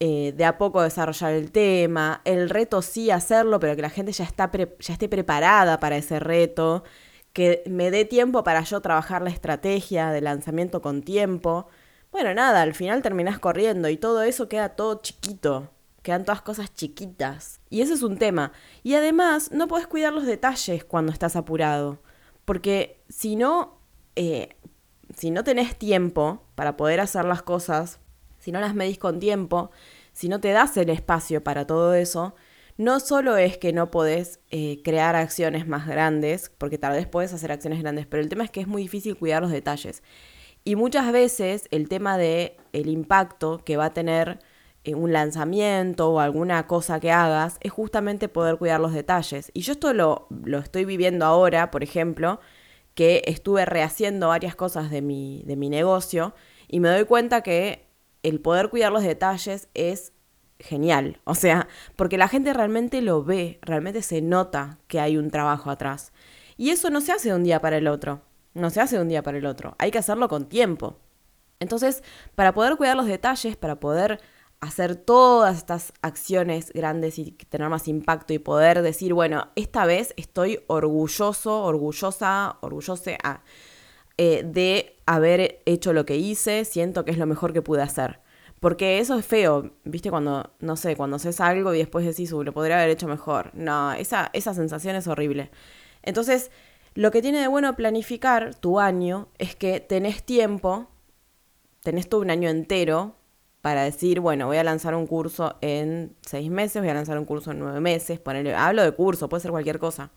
eh, 0.00 0.32
de 0.36 0.44
a 0.44 0.58
poco 0.58 0.82
desarrollar 0.82 1.32
el 1.32 1.50
tema, 1.50 2.20
el 2.24 2.50
reto 2.50 2.82
sí 2.82 3.10
hacerlo, 3.10 3.58
pero 3.58 3.74
que 3.74 3.82
la 3.82 3.90
gente 3.90 4.12
ya, 4.12 4.24
está 4.24 4.50
ya 4.52 4.92
esté 4.92 5.08
preparada 5.08 5.80
para 5.80 5.96
ese 5.96 6.20
reto, 6.20 6.84
que 7.32 7.62
me 7.66 7.90
dé 7.90 8.04
tiempo 8.04 8.44
para 8.44 8.62
yo 8.62 8.80
trabajar 8.80 9.22
la 9.22 9.30
estrategia 9.30 10.10
de 10.10 10.20
lanzamiento 10.20 10.82
con 10.82 11.02
tiempo. 11.02 11.68
Bueno, 12.10 12.34
nada, 12.34 12.62
al 12.62 12.74
final 12.74 13.02
terminás 13.02 13.38
corriendo 13.38 13.88
y 13.88 13.96
todo 13.96 14.22
eso 14.22 14.48
queda 14.48 14.70
todo 14.70 15.00
chiquito 15.02 15.70
quedan 16.08 16.24
todas 16.24 16.40
cosas 16.40 16.74
chiquitas. 16.74 17.60
Y 17.68 17.82
ese 17.82 17.92
es 17.92 18.02
un 18.02 18.16
tema. 18.16 18.52
Y 18.82 18.94
además, 18.94 19.52
no 19.52 19.68
puedes 19.68 19.86
cuidar 19.86 20.10
los 20.12 20.24
detalles 20.24 20.82
cuando 20.82 21.12
estás 21.12 21.36
apurado. 21.36 21.98
Porque 22.46 23.02
si 23.10 23.36
no, 23.36 23.78
eh, 24.16 24.56
si 25.14 25.30
no 25.30 25.44
tenés 25.44 25.76
tiempo 25.76 26.46
para 26.54 26.78
poder 26.78 27.00
hacer 27.00 27.26
las 27.26 27.42
cosas, 27.42 28.00
si 28.38 28.52
no 28.52 28.60
las 28.60 28.74
medís 28.74 28.98
con 28.98 29.20
tiempo, 29.20 29.70
si 30.14 30.30
no 30.30 30.40
te 30.40 30.52
das 30.52 30.78
el 30.78 30.88
espacio 30.88 31.44
para 31.44 31.66
todo 31.66 31.92
eso, 31.92 32.34
no 32.78 33.00
solo 33.00 33.36
es 33.36 33.58
que 33.58 33.74
no 33.74 33.90
podés 33.90 34.40
eh, 34.50 34.80
crear 34.82 35.14
acciones 35.14 35.66
más 35.66 35.86
grandes, 35.86 36.50
porque 36.56 36.78
tal 36.78 36.92
vez 36.92 37.06
puedes 37.06 37.34
hacer 37.34 37.52
acciones 37.52 37.82
grandes, 37.82 38.06
pero 38.06 38.22
el 38.22 38.30
tema 38.30 38.44
es 38.44 38.50
que 38.50 38.60
es 38.62 38.66
muy 38.66 38.80
difícil 38.80 39.14
cuidar 39.18 39.42
los 39.42 39.50
detalles. 39.50 40.02
Y 40.68 40.76
muchas 40.76 41.10
veces 41.12 41.66
el 41.70 41.88
tema 41.88 42.18
de 42.18 42.58
el 42.74 42.90
impacto 42.90 43.62
que 43.64 43.78
va 43.78 43.86
a 43.86 43.94
tener 43.94 44.38
eh, 44.84 44.94
un 44.94 45.14
lanzamiento 45.14 46.10
o 46.10 46.20
alguna 46.20 46.66
cosa 46.66 47.00
que 47.00 47.10
hagas 47.10 47.56
es 47.62 47.72
justamente 47.72 48.28
poder 48.28 48.58
cuidar 48.58 48.78
los 48.78 48.92
detalles. 48.92 49.50
Y 49.54 49.62
yo 49.62 49.72
esto 49.72 49.94
lo, 49.94 50.26
lo 50.44 50.58
estoy 50.58 50.84
viviendo 50.84 51.24
ahora, 51.24 51.70
por 51.70 51.82
ejemplo, 51.82 52.38
que 52.94 53.22
estuve 53.24 53.64
rehaciendo 53.64 54.28
varias 54.28 54.54
cosas 54.56 54.90
de 54.90 55.00
mi, 55.00 55.42
de 55.46 55.56
mi 55.56 55.70
negocio 55.70 56.34
y 56.68 56.80
me 56.80 56.90
doy 56.90 57.06
cuenta 57.06 57.40
que 57.40 57.86
el 58.22 58.38
poder 58.38 58.68
cuidar 58.68 58.92
los 58.92 59.04
detalles 59.04 59.70
es 59.72 60.12
genial. 60.58 61.18
O 61.24 61.34
sea, 61.34 61.66
porque 61.96 62.18
la 62.18 62.28
gente 62.28 62.52
realmente 62.52 63.00
lo 63.00 63.24
ve, 63.24 63.58
realmente 63.62 64.02
se 64.02 64.20
nota 64.20 64.80
que 64.86 65.00
hay 65.00 65.16
un 65.16 65.30
trabajo 65.30 65.70
atrás. 65.70 66.12
Y 66.58 66.72
eso 66.72 66.90
no 66.90 67.00
se 67.00 67.12
hace 67.12 67.30
de 67.30 67.36
un 67.36 67.44
día 67.44 67.62
para 67.62 67.78
el 67.78 67.88
otro. 67.88 68.27
No 68.54 68.70
se 68.70 68.80
hace 68.80 68.96
de 68.96 69.02
un 69.02 69.08
día 69.08 69.22
para 69.22 69.38
el 69.38 69.46
otro. 69.46 69.76
Hay 69.78 69.90
que 69.90 69.98
hacerlo 69.98 70.28
con 70.28 70.48
tiempo. 70.48 70.98
Entonces, 71.60 72.02
para 72.34 72.54
poder 72.54 72.76
cuidar 72.76 72.96
los 72.96 73.06
detalles, 73.06 73.56
para 73.56 73.80
poder 73.80 74.20
hacer 74.60 74.96
todas 74.96 75.56
estas 75.56 75.92
acciones 76.02 76.72
grandes 76.72 77.18
y 77.18 77.32
tener 77.32 77.68
más 77.68 77.86
impacto 77.86 78.32
y 78.32 78.38
poder 78.38 78.82
decir, 78.82 79.14
bueno, 79.14 79.48
esta 79.54 79.86
vez 79.86 80.14
estoy 80.16 80.60
orgulloso, 80.66 81.62
orgullosa, 81.62 82.56
orgullosa 82.60 83.12
ah, 83.22 83.42
eh, 84.16 84.42
de 84.44 84.98
haber 85.06 85.62
hecho 85.64 85.92
lo 85.92 86.04
que 86.04 86.16
hice, 86.16 86.64
siento 86.64 87.04
que 87.04 87.12
es 87.12 87.18
lo 87.18 87.26
mejor 87.26 87.52
que 87.52 87.62
pude 87.62 87.82
hacer. 87.82 88.20
Porque 88.58 88.98
eso 88.98 89.16
es 89.16 89.24
feo, 89.24 89.70
¿viste? 89.84 90.10
Cuando, 90.10 90.50
no 90.58 90.76
sé, 90.76 90.96
cuando 90.96 91.16
haces 91.16 91.40
algo 91.40 91.72
y 91.74 91.78
después 91.78 92.04
decís, 92.04 92.32
lo 92.32 92.52
podría 92.52 92.78
haber 92.78 92.90
hecho 92.90 93.06
mejor. 93.06 93.52
No, 93.54 93.92
esa, 93.92 94.30
esa 94.32 94.54
sensación 94.54 94.96
es 94.96 95.06
horrible. 95.06 95.52
Entonces, 96.02 96.50
lo 96.98 97.12
que 97.12 97.22
tiene 97.22 97.38
de 97.38 97.46
bueno 97.46 97.76
planificar 97.76 98.56
tu 98.56 98.80
año 98.80 99.28
es 99.38 99.54
que 99.54 99.78
tenés 99.78 100.24
tiempo, 100.24 100.88
tenés 101.84 102.08
todo 102.08 102.22
un 102.22 102.30
año 102.32 102.48
entero 102.48 103.14
para 103.60 103.84
decir, 103.84 104.18
bueno, 104.18 104.48
voy 104.48 104.56
a 104.56 104.64
lanzar 104.64 104.96
un 104.96 105.06
curso 105.06 105.58
en 105.60 106.16
seis 106.22 106.50
meses, 106.50 106.82
voy 106.82 106.90
a 106.90 106.94
lanzar 106.94 107.16
un 107.16 107.24
curso 107.24 107.52
en 107.52 107.60
nueve 107.60 107.78
meses, 107.78 108.18
ponerle, 108.18 108.52
hablo 108.52 108.82
de 108.82 108.90
curso, 108.90 109.28
puede 109.28 109.42
ser 109.42 109.52
cualquier 109.52 109.78
cosa. 109.78 110.10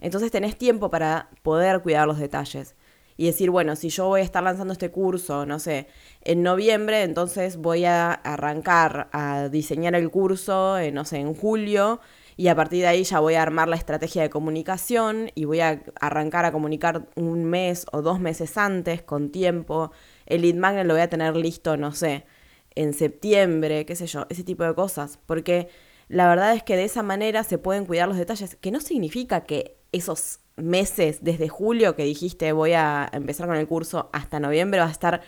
Entonces 0.00 0.32
tenés 0.32 0.58
tiempo 0.58 0.90
para 0.90 1.30
poder 1.44 1.80
cuidar 1.80 2.08
los 2.08 2.18
detalles 2.18 2.74
y 3.16 3.26
decir, 3.26 3.50
bueno, 3.50 3.76
si 3.76 3.90
yo 3.90 4.08
voy 4.08 4.22
a 4.22 4.24
estar 4.24 4.42
lanzando 4.42 4.72
este 4.72 4.90
curso, 4.90 5.46
no 5.46 5.60
sé, 5.60 5.86
en 6.22 6.42
noviembre, 6.42 7.04
entonces 7.04 7.56
voy 7.56 7.84
a 7.84 8.10
arrancar 8.12 9.10
a 9.12 9.48
diseñar 9.48 9.94
el 9.94 10.10
curso, 10.10 10.76
no 10.92 11.04
sé, 11.04 11.18
en 11.18 11.34
julio, 11.34 12.00
y 12.36 12.48
a 12.48 12.54
partir 12.54 12.82
de 12.82 12.88
ahí 12.88 13.04
ya 13.04 13.20
voy 13.20 13.34
a 13.34 13.42
armar 13.42 13.68
la 13.68 13.76
estrategia 13.76 14.22
de 14.22 14.30
comunicación 14.30 15.30
y 15.34 15.46
voy 15.46 15.60
a 15.60 15.82
arrancar 16.00 16.44
a 16.44 16.52
comunicar 16.52 17.08
un 17.16 17.44
mes 17.44 17.86
o 17.92 18.02
dos 18.02 18.20
meses 18.20 18.58
antes, 18.58 19.02
con 19.02 19.30
tiempo. 19.30 19.90
El 20.26 20.42
lead 20.42 20.54
magnet 20.56 20.86
lo 20.86 20.94
voy 20.94 21.02
a 21.02 21.08
tener 21.08 21.34
listo, 21.34 21.78
no 21.78 21.92
sé, 21.92 22.26
en 22.74 22.92
septiembre, 22.92 23.86
qué 23.86 23.96
sé 23.96 24.06
yo, 24.06 24.26
ese 24.28 24.44
tipo 24.44 24.64
de 24.64 24.74
cosas. 24.74 25.18
Porque 25.24 25.68
la 26.08 26.28
verdad 26.28 26.54
es 26.54 26.62
que 26.62 26.76
de 26.76 26.84
esa 26.84 27.02
manera 27.02 27.42
se 27.42 27.56
pueden 27.56 27.86
cuidar 27.86 28.06
los 28.06 28.18
detalles, 28.18 28.56
que 28.56 28.70
no 28.70 28.80
significa 28.80 29.44
que 29.44 29.78
esos 29.92 30.40
meses, 30.56 31.18
desde 31.22 31.48
julio 31.48 31.96
que 31.96 32.04
dijiste 32.04 32.52
voy 32.52 32.72
a 32.72 33.08
empezar 33.12 33.46
con 33.46 33.56
el 33.56 33.66
curso 33.66 34.10
hasta 34.12 34.40
noviembre, 34.40 34.80
vas 34.80 34.90
a 34.90 34.92
estar 34.92 35.22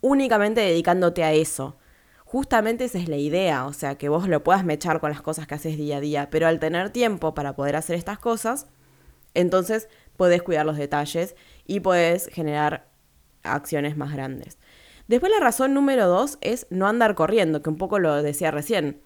únicamente 0.00 0.60
dedicándote 0.60 1.24
a 1.24 1.32
eso. 1.32 1.76
Justamente 2.32 2.86
esa 2.86 2.96
es 2.96 3.10
la 3.10 3.18
idea, 3.18 3.66
o 3.66 3.74
sea, 3.74 3.96
que 3.96 4.08
vos 4.08 4.26
lo 4.26 4.42
puedas 4.42 4.64
mechar 4.64 5.00
con 5.00 5.10
las 5.10 5.20
cosas 5.20 5.46
que 5.46 5.54
haces 5.54 5.76
día 5.76 5.98
a 5.98 6.00
día, 6.00 6.30
pero 6.30 6.46
al 6.46 6.60
tener 6.60 6.88
tiempo 6.88 7.34
para 7.34 7.54
poder 7.54 7.76
hacer 7.76 7.94
estas 7.94 8.18
cosas, 8.18 8.68
entonces 9.34 9.90
podés 10.16 10.42
cuidar 10.42 10.64
los 10.64 10.78
detalles 10.78 11.36
y 11.66 11.80
podés 11.80 12.28
generar 12.28 12.88
acciones 13.42 13.98
más 13.98 14.14
grandes. 14.14 14.58
Después 15.08 15.30
la 15.30 15.44
razón 15.44 15.74
número 15.74 16.06
dos 16.06 16.38
es 16.40 16.66
no 16.70 16.88
andar 16.88 17.14
corriendo, 17.14 17.60
que 17.60 17.68
un 17.68 17.76
poco 17.76 17.98
lo 17.98 18.22
decía 18.22 18.50
recién. 18.50 19.02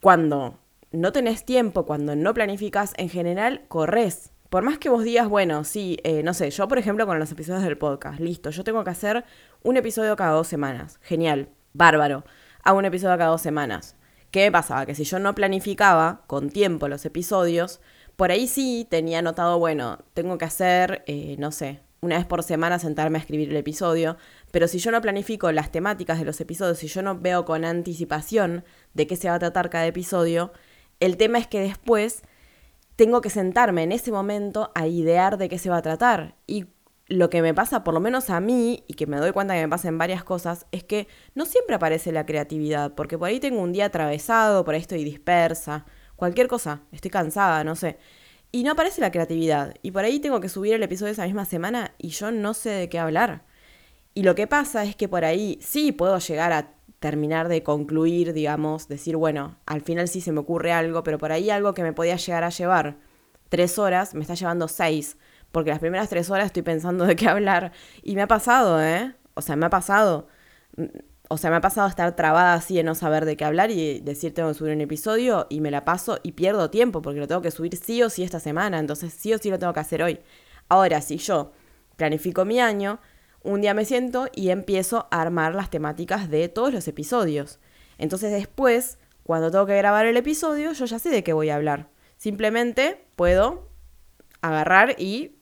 Cuando 0.00 0.60
no 0.92 1.10
tenés 1.10 1.44
tiempo, 1.44 1.86
cuando 1.86 2.14
no 2.14 2.34
planificas, 2.34 2.92
en 2.98 3.08
general 3.08 3.64
corres. 3.66 4.30
Por 4.48 4.62
más 4.62 4.78
que 4.78 4.90
vos 4.90 5.02
digas, 5.02 5.28
bueno, 5.28 5.64
sí, 5.64 5.98
eh, 6.04 6.22
no 6.22 6.34
sé, 6.34 6.52
yo 6.52 6.68
por 6.68 6.78
ejemplo 6.78 7.04
con 7.04 7.18
los 7.18 7.32
episodios 7.32 7.64
del 7.64 7.78
podcast, 7.78 8.20
listo, 8.20 8.50
yo 8.50 8.62
tengo 8.62 8.84
que 8.84 8.90
hacer 8.90 9.24
un 9.64 9.76
episodio 9.76 10.14
cada 10.14 10.34
dos 10.34 10.46
semanas. 10.46 11.00
Genial, 11.02 11.48
bárbaro. 11.72 12.22
Hago 12.62 12.78
un 12.78 12.84
episodio 12.84 13.16
cada 13.16 13.30
dos 13.30 13.40
semanas. 13.40 13.96
¿Qué 14.30 14.50
pasaba? 14.52 14.86
Que 14.86 14.94
si 14.94 15.04
yo 15.04 15.18
no 15.18 15.34
planificaba 15.34 16.22
con 16.26 16.50
tiempo 16.50 16.88
los 16.88 17.04
episodios, 17.04 17.80
por 18.16 18.30
ahí 18.30 18.46
sí 18.46 18.86
tenía 18.88 19.22
notado, 19.22 19.58
bueno, 19.58 19.98
tengo 20.14 20.38
que 20.38 20.44
hacer, 20.44 21.02
eh, 21.06 21.36
no 21.38 21.52
sé, 21.52 21.80
una 22.00 22.16
vez 22.16 22.26
por 22.26 22.42
semana 22.42 22.78
sentarme 22.78 23.18
a 23.18 23.20
escribir 23.20 23.50
el 23.50 23.56
episodio, 23.56 24.16
pero 24.52 24.68
si 24.68 24.78
yo 24.78 24.90
no 24.90 25.00
planifico 25.00 25.50
las 25.52 25.72
temáticas 25.72 26.18
de 26.18 26.24
los 26.24 26.40
episodios, 26.40 26.78
si 26.78 26.86
yo 26.86 27.02
no 27.02 27.18
veo 27.18 27.44
con 27.44 27.64
anticipación 27.64 28.64
de 28.94 29.06
qué 29.06 29.16
se 29.16 29.28
va 29.28 29.34
a 29.34 29.38
tratar 29.38 29.70
cada 29.70 29.86
episodio, 29.86 30.52
el 31.00 31.16
tema 31.16 31.38
es 31.38 31.46
que 31.46 31.60
después 31.60 32.22
tengo 32.96 33.20
que 33.22 33.30
sentarme 33.30 33.82
en 33.82 33.92
ese 33.92 34.12
momento 34.12 34.70
a 34.74 34.86
idear 34.86 35.38
de 35.38 35.48
qué 35.48 35.58
se 35.58 35.70
va 35.70 35.78
a 35.78 35.82
tratar. 35.82 36.34
Y 36.46 36.66
lo 37.10 37.28
que 37.28 37.42
me 37.42 37.52
pasa, 37.52 37.82
por 37.82 37.92
lo 37.92 38.00
menos 38.00 38.30
a 38.30 38.40
mí, 38.40 38.84
y 38.86 38.94
que 38.94 39.06
me 39.06 39.16
doy 39.18 39.32
cuenta 39.32 39.54
que 39.54 39.60
me 39.60 39.68
pasan 39.68 39.98
varias 39.98 40.22
cosas, 40.22 40.66
es 40.70 40.84
que 40.84 41.08
no 41.34 41.44
siempre 41.44 41.74
aparece 41.74 42.12
la 42.12 42.24
creatividad, 42.24 42.94
porque 42.94 43.18
por 43.18 43.28
ahí 43.28 43.40
tengo 43.40 43.60
un 43.60 43.72
día 43.72 43.86
atravesado, 43.86 44.64
por 44.64 44.74
ahí 44.74 44.80
estoy 44.80 45.02
dispersa, 45.02 45.86
cualquier 46.14 46.46
cosa, 46.46 46.82
estoy 46.92 47.10
cansada, 47.10 47.64
no 47.64 47.74
sé. 47.74 47.98
Y 48.52 48.62
no 48.62 48.72
aparece 48.72 49.00
la 49.00 49.10
creatividad. 49.10 49.74
Y 49.82 49.90
por 49.90 50.04
ahí 50.04 50.20
tengo 50.20 50.40
que 50.40 50.48
subir 50.48 50.74
el 50.74 50.82
episodio 50.84 51.12
esa 51.12 51.24
misma 51.24 51.44
semana 51.44 51.94
y 51.98 52.10
yo 52.10 52.30
no 52.30 52.54
sé 52.54 52.70
de 52.70 52.88
qué 52.88 53.00
hablar. 53.00 53.44
Y 54.14 54.22
lo 54.22 54.36
que 54.36 54.46
pasa 54.46 54.84
es 54.84 54.94
que 54.94 55.08
por 55.08 55.24
ahí 55.24 55.58
sí 55.60 55.90
puedo 55.92 56.16
llegar 56.18 56.52
a 56.52 56.74
terminar 57.00 57.48
de 57.48 57.64
concluir, 57.64 58.32
digamos, 58.32 58.86
decir, 58.86 59.16
bueno, 59.16 59.56
al 59.66 59.80
final 59.80 60.06
sí 60.06 60.20
se 60.20 60.30
me 60.30 60.40
ocurre 60.40 60.72
algo, 60.72 61.02
pero 61.02 61.18
por 61.18 61.32
ahí 61.32 61.50
algo 61.50 61.74
que 61.74 61.82
me 61.82 61.92
podía 61.92 62.16
llegar 62.16 62.44
a 62.44 62.50
llevar 62.50 62.98
tres 63.48 63.78
horas, 63.78 64.14
me 64.14 64.22
está 64.22 64.34
llevando 64.34 64.68
seis, 64.68 65.16
porque 65.52 65.70
las 65.70 65.80
primeras 65.80 66.08
tres 66.08 66.30
horas 66.30 66.46
estoy 66.46 66.62
pensando 66.62 67.06
de 67.06 67.16
qué 67.16 67.28
hablar. 67.28 67.72
Y 68.02 68.14
me 68.14 68.22
ha 68.22 68.28
pasado, 68.28 68.82
¿eh? 68.82 69.14
O 69.34 69.42
sea, 69.42 69.56
me 69.56 69.66
ha 69.66 69.70
pasado. 69.70 70.28
O 71.28 71.36
sea, 71.36 71.50
me 71.50 71.56
ha 71.56 71.60
pasado 71.60 71.88
estar 71.88 72.16
trabada 72.16 72.54
así 72.54 72.76
de 72.76 72.82
no 72.82 72.94
saber 72.94 73.24
de 73.24 73.36
qué 73.36 73.44
hablar 73.44 73.70
y 73.70 74.00
decir 74.00 74.34
tengo 74.34 74.48
que 74.48 74.54
subir 74.54 74.74
un 74.74 74.80
episodio 74.80 75.46
y 75.48 75.60
me 75.60 75.70
la 75.70 75.84
paso 75.84 76.18
y 76.22 76.32
pierdo 76.32 76.70
tiempo 76.70 77.02
porque 77.02 77.20
lo 77.20 77.28
tengo 77.28 77.40
que 77.40 77.52
subir 77.52 77.76
sí 77.76 78.02
o 78.02 78.10
sí 78.10 78.24
esta 78.24 78.40
semana, 78.40 78.78
entonces 78.80 79.12
sí 79.12 79.32
o 79.32 79.38
sí 79.38 79.48
lo 79.48 79.58
tengo 79.58 79.72
que 79.72 79.80
hacer 79.80 80.02
hoy. 80.02 80.18
Ahora, 80.68 81.00
si 81.00 81.18
yo 81.18 81.52
planifico 81.96 82.44
mi 82.44 82.60
año, 82.60 82.98
un 83.42 83.60
día 83.60 83.74
me 83.74 83.84
siento 83.84 84.26
y 84.34 84.50
empiezo 84.50 85.06
a 85.10 85.20
armar 85.20 85.54
las 85.54 85.70
temáticas 85.70 86.30
de 86.30 86.48
todos 86.48 86.72
los 86.72 86.88
episodios. 86.88 87.60
Entonces 87.98 88.32
después, 88.32 88.98
cuando 89.22 89.50
tengo 89.50 89.66
que 89.66 89.76
grabar 89.76 90.06
el 90.06 90.16
episodio, 90.16 90.72
yo 90.72 90.84
ya 90.84 90.98
sé 90.98 91.10
de 91.10 91.22
qué 91.22 91.32
voy 91.32 91.50
a 91.50 91.56
hablar. 91.56 91.90
Simplemente 92.16 93.04
puedo 93.14 93.68
agarrar 94.40 94.96
y 94.98 95.36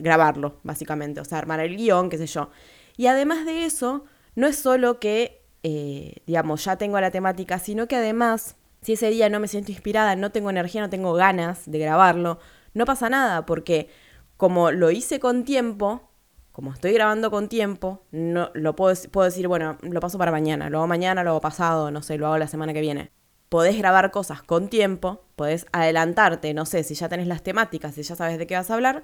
grabarlo, 0.00 0.60
básicamente. 0.62 1.20
O 1.20 1.24
sea, 1.24 1.38
armar 1.38 1.60
el 1.60 1.76
guion, 1.76 2.10
qué 2.10 2.18
sé 2.18 2.26
yo. 2.26 2.50
Y 2.96 3.06
además 3.06 3.46
de 3.46 3.64
eso, 3.64 4.04
no 4.34 4.46
es 4.46 4.56
solo 4.56 5.00
que, 5.00 5.42
eh, 5.62 6.16
digamos, 6.26 6.64
ya 6.64 6.76
tengo 6.76 7.00
la 7.00 7.10
temática, 7.10 7.58
sino 7.58 7.88
que 7.88 7.96
además, 7.96 8.56
si 8.82 8.94
ese 8.94 9.10
día 9.10 9.28
no 9.28 9.40
me 9.40 9.48
siento 9.48 9.72
inspirada, 9.72 10.16
no 10.16 10.30
tengo 10.32 10.50
energía, 10.50 10.80
no 10.80 10.90
tengo 10.90 11.14
ganas 11.14 11.70
de 11.70 11.78
grabarlo, 11.78 12.38
no 12.74 12.84
pasa 12.84 13.08
nada, 13.08 13.46
porque 13.46 13.88
como 14.36 14.70
lo 14.70 14.90
hice 14.90 15.20
con 15.20 15.44
tiempo, 15.44 16.10
como 16.52 16.72
estoy 16.72 16.92
grabando 16.92 17.30
con 17.30 17.48
tiempo, 17.48 18.04
no 18.10 18.50
lo 18.54 18.76
puedo, 18.76 18.94
puedo 19.10 19.24
decir, 19.24 19.48
bueno, 19.48 19.78
lo 19.82 20.00
paso 20.00 20.18
para 20.18 20.30
mañana, 20.30 20.70
lo 20.70 20.78
hago 20.78 20.86
mañana, 20.86 21.22
lo 21.24 21.30
hago 21.30 21.40
pasado, 21.40 21.90
no 21.90 22.02
sé, 22.02 22.18
lo 22.18 22.26
hago 22.26 22.38
la 22.38 22.48
semana 22.48 22.72
que 22.72 22.80
viene. 22.80 23.12
Podés 23.48 23.76
grabar 23.78 24.10
cosas 24.10 24.42
con 24.42 24.68
tiempo, 24.68 25.24
podés 25.36 25.66
adelantarte, 25.72 26.54
no 26.54 26.66
sé, 26.66 26.84
si 26.84 26.94
ya 26.94 27.08
tenés 27.08 27.26
las 27.26 27.42
temáticas, 27.42 27.94
si 27.94 28.02
ya 28.02 28.14
sabes 28.14 28.38
de 28.38 28.46
qué 28.46 28.54
vas 28.54 28.70
a 28.70 28.74
hablar, 28.74 29.02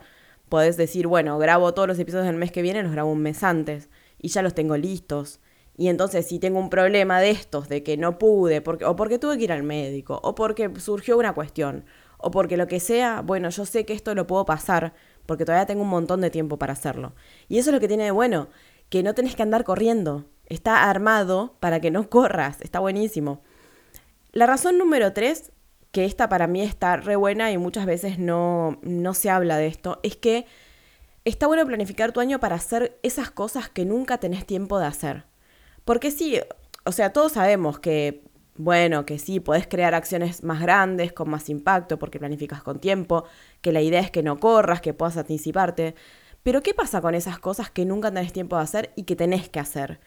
podés 0.48 0.76
decir, 0.76 1.06
bueno, 1.06 1.38
grabo 1.38 1.74
todos 1.74 1.88
los 1.88 1.98
episodios 1.98 2.26
del 2.26 2.36
mes 2.36 2.52
que 2.52 2.62
viene, 2.62 2.82
los 2.82 2.92
grabo 2.92 3.10
un 3.10 3.22
mes 3.22 3.42
antes 3.42 3.88
y 4.18 4.28
ya 4.28 4.42
los 4.42 4.54
tengo 4.54 4.76
listos. 4.76 5.40
Y 5.76 5.88
entonces 5.88 6.26
si 6.26 6.38
tengo 6.38 6.58
un 6.58 6.70
problema 6.70 7.20
de 7.20 7.30
estos, 7.30 7.68
de 7.68 7.82
que 7.82 7.96
no 7.96 8.18
pude, 8.18 8.62
porque, 8.62 8.84
o 8.84 8.96
porque 8.96 9.18
tuve 9.18 9.36
que 9.36 9.44
ir 9.44 9.52
al 9.52 9.62
médico, 9.62 10.20
o 10.22 10.34
porque 10.34 10.70
surgió 10.78 11.18
una 11.18 11.34
cuestión, 11.34 11.84
o 12.18 12.30
porque 12.30 12.56
lo 12.56 12.66
que 12.66 12.80
sea, 12.80 13.20
bueno, 13.20 13.50
yo 13.50 13.66
sé 13.66 13.84
que 13.84 13.92
esto 13.92 14.14
lo 14.14 14.26
puedo 14.26 14.46
pasar, 14.46 14.94
porque 15.26 15.44
todavía 15.44 15.66
tengo 15.66 15.82
un 15.82 15.90
montón 15.90 16.22
de 16.22 16.30
tiempo 16.30 16.58
para 16.58 16.72
hacerlo. 16.72 17.14
Y 17.48 17.58
eso 17.58 17.70
es 17.70 17.74
lo 17.74 17.80
que 17.80 17.88
tiene 17.88 18.04
de 18.04 18.10
bueno, 18.10 18.48
que 18.88 19.02
no 19.02 19.14
tenés 19.14 19.36
que 19.36 19.42
andar 19.42 19.64
corriendo. 19.64 20.24
Está 20.46 20.88
armado 20.88 21.56
para 21.60 21.80
que 21.80 21.90
no 21.90 22.08
corras, 22.10 22.60
está 22.62 22.78
buenísimo. 22.78 23.42
La 24.32 24.46
razón 24.46 24.78
número 24.78 25.12
tres, 25.12 25.52
que 25.96 26.04
esta 26.04 26.28
para 26.28 26.46
mí 26.46 26.60
está 26.60 26.98
re 26.98 27.16
buena 27.16 27.50
y 27.50 27.56
muchas 27.56 27.86
veces 27.86 28.18
no, 28.18 28.78
no 28.82 29.14
se 29.14 29.30
habla 29.30 29.56
de 29.56 29.66
esto, 29.66 29.98
es 30.02 30.14
que 30.14 30.44
está 31.24 31.46
bueno 31.46 31.64
planificar 31.64 32.12
tu 32.12 32.20
año 32.20 32.38
para 32.38 32.56
hacer 32.56 32.98
esas 33.02 33.30
cosas 33.30 33.70
que 33.70 33.86
nunca 33.86 34.18
tenés 34.18 34.44
tiempo 34.44 34.78
de 34.78 34.84
hacer. 34.84 35.24
Porque 35.86 36.10
sí, 36.10 36.38
o 36.84 36.92
sea, 36.92 37.14
todos 37.14 37.32
sabemos 37.32 37.78
que 37.78 38.24
bueno, 38.56 39.06
que 39.06 39.18
sí, 39.18 39.40
podés 39.40 39.66
crear 39.66 39.94
acciones 39.94 40.44
más 40.44 40.60
grandes, 40.60 41.14
con 41.14 41.30
más 41.30 41.48
impacto, 41.48 41.98
porque 41.98 42.18
planificas 42.18 42.62
con 42.62 42.78
tiempo, 42.78 43.24
que 43.62 43.72
la 43.72 43.80
idea 43.80 44.00
es 44.00 44.10
que 44.10 44.22
no 44.22 44.38
corras, 44.38 44.82
que 44.82 44.92
puedas 44.92 45.16
anticiparte. 45.16 45.94
Pero 46.42 46.62
¿qué 46.62 46.74
pasa 46.74 47.00
con 47.00 47.14
esas 47.14 47.38
cosas 47.38 47.70
que 47.70 47.86
nunca 47.86 48.10
tenés 48.10 48.34
tiempo 48.34 48.56
de 48.56 48.62
hacer 48.62 48.92
y 48.96 49.04
que 49.04 49.16
tenés 49.16 49.48
que 49.48 49.60
hacer? 49.60 49.98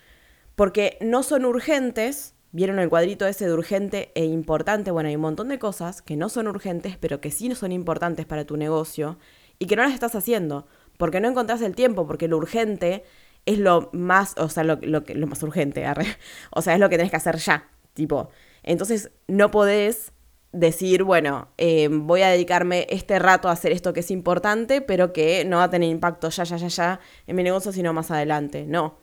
Porque 0.55 0.99
no 1.01 1.23
son 1.23 1.45
urgentes, 1.45 2.35
vieron 2.51 2.79
el 2.79 2.89
cuadrito 2.89 3.27
ese 3.27 3.45
de 3.45 3.53
urgente 3.53 4.11
e 4.15 4.25
importante, 4.25 4.91
bueno, 4.91 5.09
hay 5.09 5.15
un 5.15 5.21
montón 5.21 5.49
de 5.49 5.59
cosas 5.59 6.01
que 6.01 6.15
no 6.15 6.29
son 6.29 6.47
urgentes, 6.47 6.97
pero 6.97 7.21
que 7.21 7.31
sí 7.31 7.53
son 7.55 7.71
importantes 7.71 8.25
para 8.25 8.45
tu 8.45 8.57
negocio 8.57 9.17
y 9.59 9.67
que 9.67 9.75
no 9.75 9.83
las 9.83 9.93
estás 9.93 10.15
haciendo, 10.15 10.67
porque 10.97 11.19
no 11.19 11.27
encontrás 11.27 11.61
el 11.61 11.75
tiempo, 11.75 12.07
porque 12.07 12.27
lo 12.27 12.37
urgente 12.37 13.03
es 13.45 13.59
lo 13.59 13.89
más, 13.93 14.35
o 14.37 14.49
sea, 14.49 14.63
lo, 14.63 14.77
lo, 14.81 15.03
lo 15.07 15.27
más 15.27 15.43
urgente, 15.43 15.85
o 16.51 16.61
sea, 16.61 16.73
es 16.73 16.79
lo 16.79 16.89
que 16.89 16.97
tenés 16.97 17.11
que 17.11 17.17
hacer 17.17 17.37
ya, 17.37 17.69
Tipo, 17.93 18.29
entonces 18.63 19.11
no 19.27 19.51
podés 19.51 20.13
decir, 20.51 21.03
bueno, 21.03 21.49
eh, 21.57 21.89
voy 21.91 22.21
a 22.21 22.29
dedicarme 22.29 22.87
este 22.89 23.19
rato 23.19 23.49
a 23.49 23.51
hacer 23.51 23.71
esto 23.71 23.91
que 23.93 23.99
es 23.99 24.09
importante, 24.09 24.81
pero 24.81 25.11
que 25.11 25.43
no 25.45 25.57
va 25.57 25.63
a 25.63 25.69
tener 25.69 25.89
impacto 25.89 26.29
ya, 26.29 26.43
ya, 26.43 26.57
ya, 26.57 26.67
ya 26.69 26.99
en 27.27 27.35
mi 27.35 27.43
negocio, 27.43 27.71
sino 27.71 27.91
más 27.91 28.09
adelante. 28.09 28.65
No, 28.65 28.97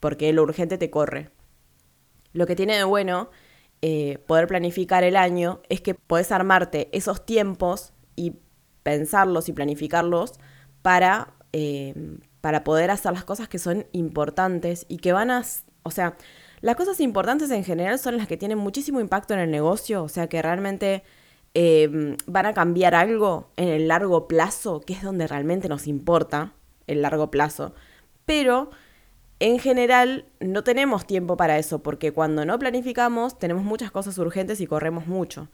porque 0.00 0.32
lo 0.32 0.42
urgente 0.42 0.76
te 0.76 0.90
corre. 0.90 1.30
Lo 2.36 2.46
que 2.46 2.54
tiene 2.54 2.76
de 2.76 2.84
bueno 2.84 3.30
eh, 3.80 4.18
poder 4.26 4.46
planificar 4.46 5.04
el 5.04 5.16
año 5.16 5.62
es 5.70 5.80
que 5.80 5.94
podés 5.94 6.32
armarte 6.32 6.90
esos 6.92 7.24
tiempos 7.24 7.94
y 8.14 8.34
pensarlos 8.82 9.48
y 9.48 9.54
planificarlos 9.54 10.34
para, 10.82 11.34
eh, 11.54 11.94
para 12.42 12.62
poder 12.62 12.90
hacer 12.90 13.12
las 13.12 13.24
cosas 13.24 13.48
que 13.48 13.58
son 13.58 13.86
importantes 13.92 14.84
y 14.88 14.98
que 14.98 15.12
van 15.12 15.30
a, 15.30 15.44
o 15.82 15.90
sea, 15.90 16.18
las 16.60 16.76
cosas 16.76 17.00
importantes 17.00 17.50
en 17.50 17.64
general 17.64 17.98
son 17.98 18.18
las 18.18 18.26
que 18.26 18.36
tienen 18.36 18.58
muchísimo 18.58 19.00
impacto 19.00 19.32
en 19.32 19.40
el 19.40 19.50
negocio, 19.50 20.04
o 20.04 20.08
sea, 20.10 20.28
que 20.28 20.42
realmente 20.42 21.04
eh, 21.54 22.16
van 22.26 22.44
a 22.44 22.52
cambiar 22.52 22.94
algo 22.94 23.50
en 23.56 23.68
el 23.68 23.88
largo 23.88 24.28
plazo, 24.28 24.80
que 24.80 24.92
es 24.92 25.02
donde 25.02 25.26
realmente 25.26 25.70
nos 25.70 25.86
importa 25.86 26.52
el 26.86 27.00
largo 27.00 27.30
plazo. 27.30 27.74
Pero 28.26 28.70
en 29.38 29.58
general 29.58 30.26
no 30.40 30.64
tenemos 30.64 31.06
tiempo 31.06 31.36
para 31.36 31.58
eso, 31.58 31.82
porque 31.82 32.12
cuando 32.12 32.44
no 32.44 32.58
planificamos 32.58 33.38
tenemos 33.38 33.64
muchas 33.64 33.90
cosas 33.90 34.16
urgentes 34.18 34.60
y 34.60 34.66
corremos 34.66 35.06
mucho. 35.06 35.48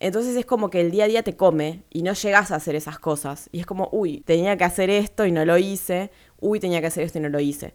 Entonces 0.00 0.36
es 0.36 0.46
como 0.46 0.70
que 0.70 0.80
el 0.80 0.90
día 0.92 1.04
a 1.04 1.08
día 1.08 1.22
te 1.24 1.36
come 1.36 1.82
y 1.90 2.02
no 2.02 2.12
llegas 2.12 2.52
a 2.52 2.56
hacer 2.56 2.76
esas 2.76 2.98
cosas. 3.00 3.48
Y 3.50 3.60
es 3.60 3.66
como, 3.66 3.88
uy, 3.90 4.20
tenía 4.20 4.56
que 4.56 4.64
hacer 4.64 4.90
esto 4.90 5.26
y 5.26 5.32
no 5.32 5.44
lo 5.44 5.58
hice. 5.58 6.12
Uy, 6.40 6.60
tenía 6.60 6.80
que 6.80 6.86
hacer 6.86 7.02
esto 7.02 7.18
y 7.18 7.22
no 7.22 7.28
lo 7.28 7.40
hice. 7.40 7.74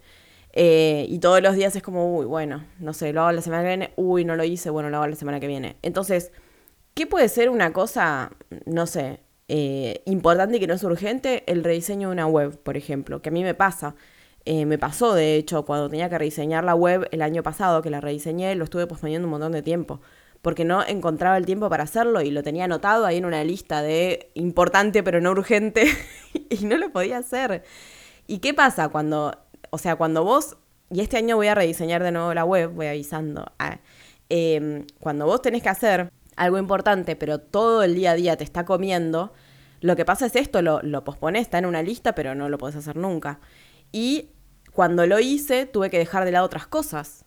Eh, 0.54 1.06
y 1.10 1.20
todos 1.20 1.42
los 1.42 1.56
días 1.56 1.76
es 1.76 1.84
como, 1.84 2.16
uy, 2.18 2.26
bueno, 2.26 2.64
no 2.80 2.94
sé, 2.94 3.12
lo 3.12 3.22
hago 3.22 3.34
la 3.34 3.42
semana 3.42 3.64
que 3.64 3.68
viene. 3.68 3.94
Uy, 3.98 4.24
no 4.24 4.38
lo 4.38 4.46
hice, 4.46 4.70
bueno, 4.70 4.90
lo 4.90 4.98
hago 4.98 5.08
la 5.08 5.16
semana 5.18 5.42
que 5.42 5.48
viene. 5.48 5.76
Entonces, 5.82 6.32
¿qué 6.94 7.08
puede 7.08 7.28
ser 7.28 7.50
una 7.50 7.74
cosa, 7.74 8.32
no 8.66 8.88
sé, 8.88 9.20
eh, 9.50 10.02
importante 10.06 10.58
y 10.58 10.60
que 10.62 10.68
no 10.68 10.76
es 10.76 10.84
urgente? 10.84 11.44
El 11.48 11.64
rediseño 11.64 12.08
de 12.08 12.14
una 12.14 12.28
web, 12.28 12.58
por 12.58 12.78
ejemplo, 12.78 13.22
que 13.22 13.30
a 13.30 13.32
mí 13.34 13.44
me 13.44 13.54
pasa. 13.54 13.96
Eh, 14.46 14.66
me 14.66 14.78
pasó, 14.78 15.14
de 15.14 15.38
hecho, 15.38 15.64
cuando 15.64 15.90
tenía 15.90 16.10
que 16.10 16.18
rediseñar 16.18 16.66
la 16.66 16.76
web 16.76 17.08
el 17.12 17.22
año 17.22 17.44
pasado, 17.44 17.82
que 17.82 17.90
la 17.90 18.02
rediseñé, 18.02 18.56
lo 18.56 18.66
estuve 18.66 18.88
posponiendo 18.88 19.26
un 19.26 19.32
montón 19.32 19.54
de 19.54 19.62
tiempo, 19.62 20.02
porque 20.42 20.66
no 20.66 20.84
encontraba 20.86 21.38
el 21.38 21.46
tiempo 21.46 21.70
para 21.70 21.84
hacerlo 21.86 22.22
y 22.22 22.30
lo 22.30 22.44
tenía 22.44 22.66
anotado 22.66 23.06
ahí 23.06 23.18
en 23.18 23.26
una 23.26 23.44
lista 23.46 23.82
de 23.82 24.32
importante 24.34 25.02
pero 25.02 25.22
no 25.22 25.32
urgente 25.32 25.86
y 26.50 26.66
no 26.66 26.78
lo 26.78 26.92
podía 26.92 27.20
hacer. 27.20 27.64
¿Y 28.28 28.40
qué 28.40 28.54
pasa 28.54 28.90
cuando, 28.90 29.38
o 29.70 29.78
sea, 29.78 29.96
cuando 29.96 30.24
vos, 30.26 30.58
y 30.92 31.02
este 31.02 31.18
año 31.18 31.38
voy 31.38 31.48
a 31.48 31.56
rediseñar 31.56 32.04
de 32.04 32.12
nuevo 32.12 32.34
la 32.34 32.44
web, 32.46 32.72
voy 32.72 32.88
avisando, 32.88 33.46
ah, 33.60 33.80
em, 34.30 34.86
cuando 35.00 35.26
vos 35.26 35.42
tenés 35.42 35.64
que 35.64 35.70
hacer 35.70 36.12
algo 36.36 36.58
importante 36.58 37.16
pero 37.16 37.40
todo 37.40 37.84
el 37.84 37.96
día 37.96 38.12
a 38.12 38.16
día 38.16 38.38
te 38.38 38.44
está 38.44 38.66
comiendo, 38.66 39.34
lo 39.82 39.96
que 39.96 40.06
pasa 40.06 40.26
es 40.26 40.36
esto, 40.36 40.62
lo, 40.62 40.82
lo 40.82 41.04
pospones, 41.06 41.44
está 41.44 41.60
en 41.60 41.66
una 41.66 41.82
lista 41.82 42.14
pero 42.16 42.36
no 42.36 42.50
lo 42.50 42.58
podés 42.58 42.76
hacer 42.76 42.98
nunca. 42.98 43.40
Y 43.94 44.32
cuando 44.74 45.06
lo 45.06 45.20
hice, 45.20 45.66
tuve 45.66 45.90
que 45.90 46.00
dejar 46.00 46.26
de 46.26 46.32
lado 46.32 46.46
otras 46.46 46.68
cosas, 46.68 47.24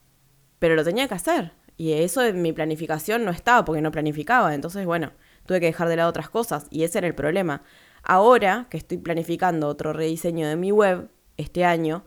pero 0.58 0.75
lo 0.75 0.85
tenía 0.85 1.08
que 1.08 1.14
hacer. 1.14 1.52
Y 1.78 1.92
eso 1.92 2.23
en 2.25 2.42
mi 2.42 2.52
planificación 2.52 3.25
no 3.25 3.30
estaba 3.30 3.64
porque 3.64 3.80
no 3.80 3.92
planificaba. 3.92 4.54
Entonces, 4.54 4.85
bueno, 4.85 5.12
tuve 5.46 5.61
que 5.61 5.66
dejar 5.66 5.88
de 5.88 5.96
lado 5.96 6.11
otras 6.11 6.28
cosas 6.28 6.66
y 6.70 6.82
ese 6.82 6.99
era 6.99 7.06
el 7.06 7.14
problema. 7.14 7.62
Ahora 8.02 8.66
que 8.68 8.76
estoy 8.76 8.99
planificando 8.99 9.68
otro 9.68 9.92
rediseño 9.92 10.49
de 10.49 10.56
mi 10.56 10.73
web 10.73 11.08
este 11.37 11.64
año, 11.64 12.04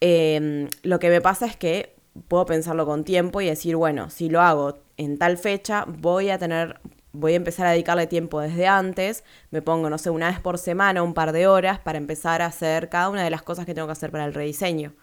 em, 0.00 0.68
lo 0.82 0.98
que 0.98 1.10
me 1.10 1.20
pasa 1.20 1.46
es 1.46 1.56
que 1.56 1.96
puedo 2.28 2.46
pensarlo 2.46 2.86
con 2.86 3.04
tiempo 3.04 3.40
y 3.40 3.46
decir, 3.46 3.76
bueno, 3.76 4.10
si 4.10 4.28
lo 4.28 4.40
hago 4.40 4.78
en 4.96 5.18
tal 5.18 5.36
fecha, 5.38 5.84
voy 5.86 6.30
a 6.30 6.38
tener 6.38 6.80
voy 7.18 7.32
a 7.32 7.36
empezar 7.36 7.66
a 7.66 7.70
dedicarle 7.70 8.06
tiempo 8.06 8.40
desde 8.40 8.66
antes, 8.66 9.24
me 9.50 9.62
pongo, 9.62 9.90
no 9.90 9.98
sé, 9.98 10.10
una 10.10 10.28
vez 10.28 10.40
por 10.40 10.58
semana, 10.58 11.02
un 11.02 11.14
par 11.14 11.32
de 11.32 11.46
horas 11.46 11.78
para 11.78 11.98
empezar 11.98 12.42
a 12.42 12.46
hacer 12.46 12.88
cada 12.88 13.08
una 13.08 13.24
de 13.24 13.30
las 13.30 13.42
cosas 13.42 13.66
que 13.66 13.74
tengo 13.74 13.88
que 13.88 13.92
hacer 13.92 14.10
para 14.10 14.24
el 14.24 14.34
rediseño. 14.34 14.94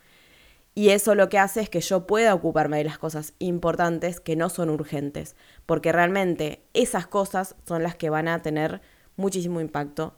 Y 0.75 0.89
eso 0.89 1.13
lo 1.13 1.29
que 1.29 1.37
hace 1.37 1.61
es 1.61 1.69
que 1.69 1.81
yo 1.81 2.07
pueda 2.07 2.33
ocuparme 2.33 2.77
de 2.77 2.85
las 2.85 2.97
cosas 2.97 3.33
importantes 3.37 4.19
que 4.19 4.35
no 4.35 4.49
son 4.49 4.69
urgentes, 4.69 5.35
porque 5.65 5.91
realmente 5.91 6.63
esas 6.73 7.05
cosas 7.05 7.55
son 7.67 7.83
las 7.83 7.95
que 7.95 8.09
van 8.09 8.27
a 8.27 8.41
tener 8.41 8.81
muchísimo 9.15 9.61
impacto 9.61 10.17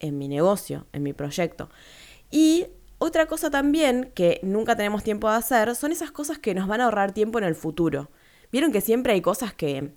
en 0.00 0.16
mi 0.16 0.28
negocio, 0.28 0.86
en 0.92 1.02
mi 1.02 1.12
proyecto. 1.12 1.68
Y 2.30 2.66
otra 2.98 3.26
cosa 3.26 3.50
también 3.50 4.12
que 4.14 4.40
nunca 4.42 4.76
tenemos 4.76 5.02
tiempo 5.02 5.28
de 5.28 5.36
hacer 5.36 5.74
son 5.74 5.92
esas 5.92 6.10
cosas 6.10 6.38
que 6.38 6.54
nos 6.54 6.68
van 6.68 6.80
a 6.80 6.84
ahorrar 6.84 7.12
tiempo 7.12 7.38
en 7.38 7.44
el 7.44 7.54
futuro. 7.54 8.10
Vieron 8.50 8.72
que 8.72 8.80
siempre 8.80 9.12
hay 9.12 9.20
cosas 9.20 9.52
que, 9.52 9.92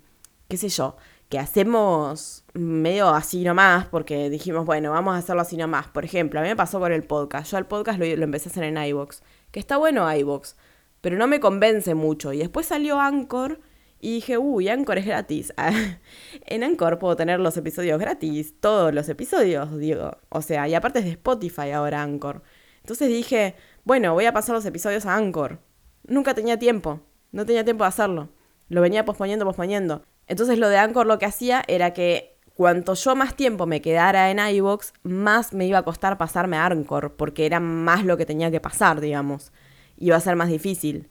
qué 0.48 0.56
sé 0.56 0.68
yo, 0.68 0.96
que 1.28 1.38
hacemos 1.38 2.44
medio 2.54 3.08
así 3.08 3.42
nomás, 3.42 3.86
porque 3.86 4.30
dijimos, 4.30 4.64
bueno, 4.64 4.92
vamos 4.92 5.14
a 5.14 5.18
hacerlo 5.18 5.42
así 5.42 5.56
nomás. 5.56 5.88
Por 5.88 6.04
ejemplo, 6.04 6.40
a 6.40 6.42
mí 6.42 6.48
me 6.48 6.56
pasó 6.56 6.78
con 6.78 6.92
el 6.92 7.02
podcast. 7.02 7.50
Yo 7.50 7.58
el 7.58 7.66
podcast 7.66 7.98
lo, 7.98 8.04
empecé 8.06 8.48
a 8.48 8.52
hacer 8.52 8.64
en 8.64 8.76
iVoox, 8.76 9.22
que 9.50 9.60
está 9.60 9.76
bueno 9.76 10.12
iVoox, 10.12 10.54
pero 11.00 11.16
no 11.16 11.26
me 11.26 11.40
convence 11.40 11.94
mucho. 11.94 12.32
Y 12.32 12.38
después 12.38 12.66
salió 12.66 13.00
Anchor 13.00 13.60
y 14.00 14.14
dije, 14.14 14.38
uy, 14.38 14.68
Anchor 14.68 14.98
es 14.98 15.06
gratis. 15.06 15.52
en 16.46 16.62
Anchor 16.62 16.98
puedo 16.98 17.16
tener 17.16 17.40
los 17.40 17.56
episodios 17.56 17.98
gratis, 17.98 18.54
todos 18.60 18.94
los 18.94 19.08
episodios, 19.08 19.76
digo. 19.78 20.18
O 20.28 20.42
sea, 20.42 20.68
y 20.68 20.74
aparte 20.74 21.00
es 21.00 21.04
de 21.06 21.12
Spotify 21.12 21.70
ahora 21.72 22.02
Anchor. 22.02 22.42
Entonces 22.82 23.08
dije, 23.08 23.56
bueno, 23.82 24.14
voy 24.14 24.26
a 24.26 24.32
pasar 24.32 24.54
los 24.54 24.64
episodios 24.64 25.06
a 25.06 25.16
Anchor. 25.16 25.58
Nunca 26.06 26.34
tenía 26.34 26.56
tiempo, 26.56 27.00
no 27.32 27.44
tenía 27.44 27.64
tiempo 27.64 27.82
de 27.82 27.88
hacerlo. 27.88 28.28
Lo 28.68 28.80
venía 28.80 29.04
posponiendo, 29.04 29.44
posponiendo. 29.44 30.04
Entonces 30.26 30.58
lo 30.58 30.68
de 30.68 30.78
Anchor 30.78 31.06
lo 31.06 31.18
que 31.18 31.26
hacía 31.26 31.62
era 31.68 31.92
que 31.92 32.36
cuanto 32.54 32.94
yo 32.94 33.14
más 33.14 33.36
tiempo 33.36 33.66
me 33.66 33.82
quedara 33.82 34.30
en 34.30 34.38
iVoox, 34.38 34.92
más 35.02 35.52
me 35.52 35.66
iba 35.66 35.78
a 35.78 35.84
costar 35.84 36.18
pasarme 36.18 36.56
a 36.56 36.66
Anchor, 36.66 37.14
porque 37.16 37.46
era 37.46 37.60
más 37.60 38.04
lo 38.04 38.16
que 38.16 38.26
tenía 38.26 38.50
que 38.50 38.60
pasar, 38.60 39.00
digamos. 39.00 39.52
Iba 39.98 40.16
a 40.16 40.20
ser 40.20 40.36
más 40.36 40.48
difícil. 40.48 41.10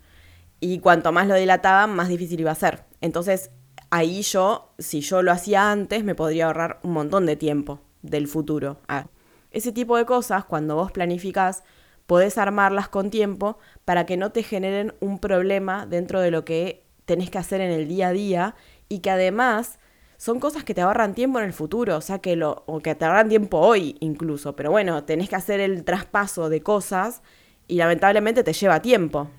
Y 0.60 0.80
cuanto 0.80 1.12
más 1.12 1.28
lo 1.28 1.36
dilataba, 1.36 1.86
más 1.88 2.08
difícil 2.08 2.40
iba 2.40 2.52
a 2.52 2.56
ser. 2.56 2.86
Entonces, 3.00 3.52
ahí 3.92 4.24
yo, 4.24 4.74
si 4.80 5.02
yo 5.02 5.22
lo 5.22 5.32
hacía 5.32 5.72
antes, 5.72 6.04
me 6.04 6.16
podría 6.16 6.48
ahorrar 6.48 6.80
un 6.84 6.92
montón 6.92 7.26
de 7.26 7.36
tiempo 7.36 7.82
del 8.02 8.28
futuro. 8.28 8.80
Ah, 8.88 9.08
ese 9.52 9.72
tipo 9.72 9.98
de 9.98 10.06
cosas, 10.06 10.46
cuando 10.46 10.76
vos 10.76 10.92
planificás, 10.92 11.64
podés 12.08 12.38
armarlas 12.38 12.90
con 12.90 13.10
tiempo 13.10 13.58
para 13.84 14.06
que 14.06 14.18
no 14.18 14.32
te 14.32 14.44
generen 14.44 14.94
un 15.00 15.20
problema 15.20 15.86
dentro 15.86 16.22
de 16.22 16.32
lo 16.32 16.44
que 16.46 16.84
tenés 17.06 17.30
que 17.30 17.38
hacer 17.38 17.62
en 17.62 17.72
el 17.72 17.88
día 17.88 18.10
a 18.10 18.14
día 18.14 18.56
y 18.90 19.00
que 19.00 19.10
además 19.10 19.80
son 20.18 20.40
cosas 20.40 20.64
que 20.64 20.74
te 20.74 20.82
ahorran 20.82 21.14
tiempo 21.14 21.40
en 21.40 21.46
el 21.46 21.54
futuro, 21.54 21.98
o 21.98 22.02
sea, 22.02 22.20
que 22.20 22.36
lo, 22.36 22.64
o 22.68 22.80
que 22.80 22.96
te 22.96 23.06
ahorran 23.06 23.30
tiempo 23.30 23.60
hoy 23.60 23.98
incluso, 24.00 24.56
pero 24.56 24.72
bueno, 24.72 25.04
tenés 25.04 25.30
que 25.30 25.36
hacer 25.36 25.60
el 25.60 25.84
traspaso 25.84 26.50
de 26.50 26.62
cosas 26.62 27.22
y 27.68 27.76
lamentablemente 27.76 28.44
te 28.44 28.54
lleva 28.54 28.82
tiempo. 28.82 29.30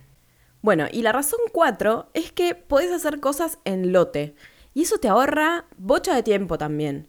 Bueno, 0.63 0.87
y 0.91 1.03
la 1.03 1.13
razón 1.13 1.41
cuatro 1.53 2.11
es 2.15 2.33
que 2.33 2.55
podés 2.55 2.93
hacer 2.93 3.21
cosas 3.21 3.59
en 3.65 3.93
lote 3.93 4.35
y 4.75 4.83
eso 4.83 4.99
te 4.99 5.09
ahorra 5.09 5.67
bocha 5.77 6.15
de 6.15 6.23
tiempo 6.23 6.59
también, 6.59 7.09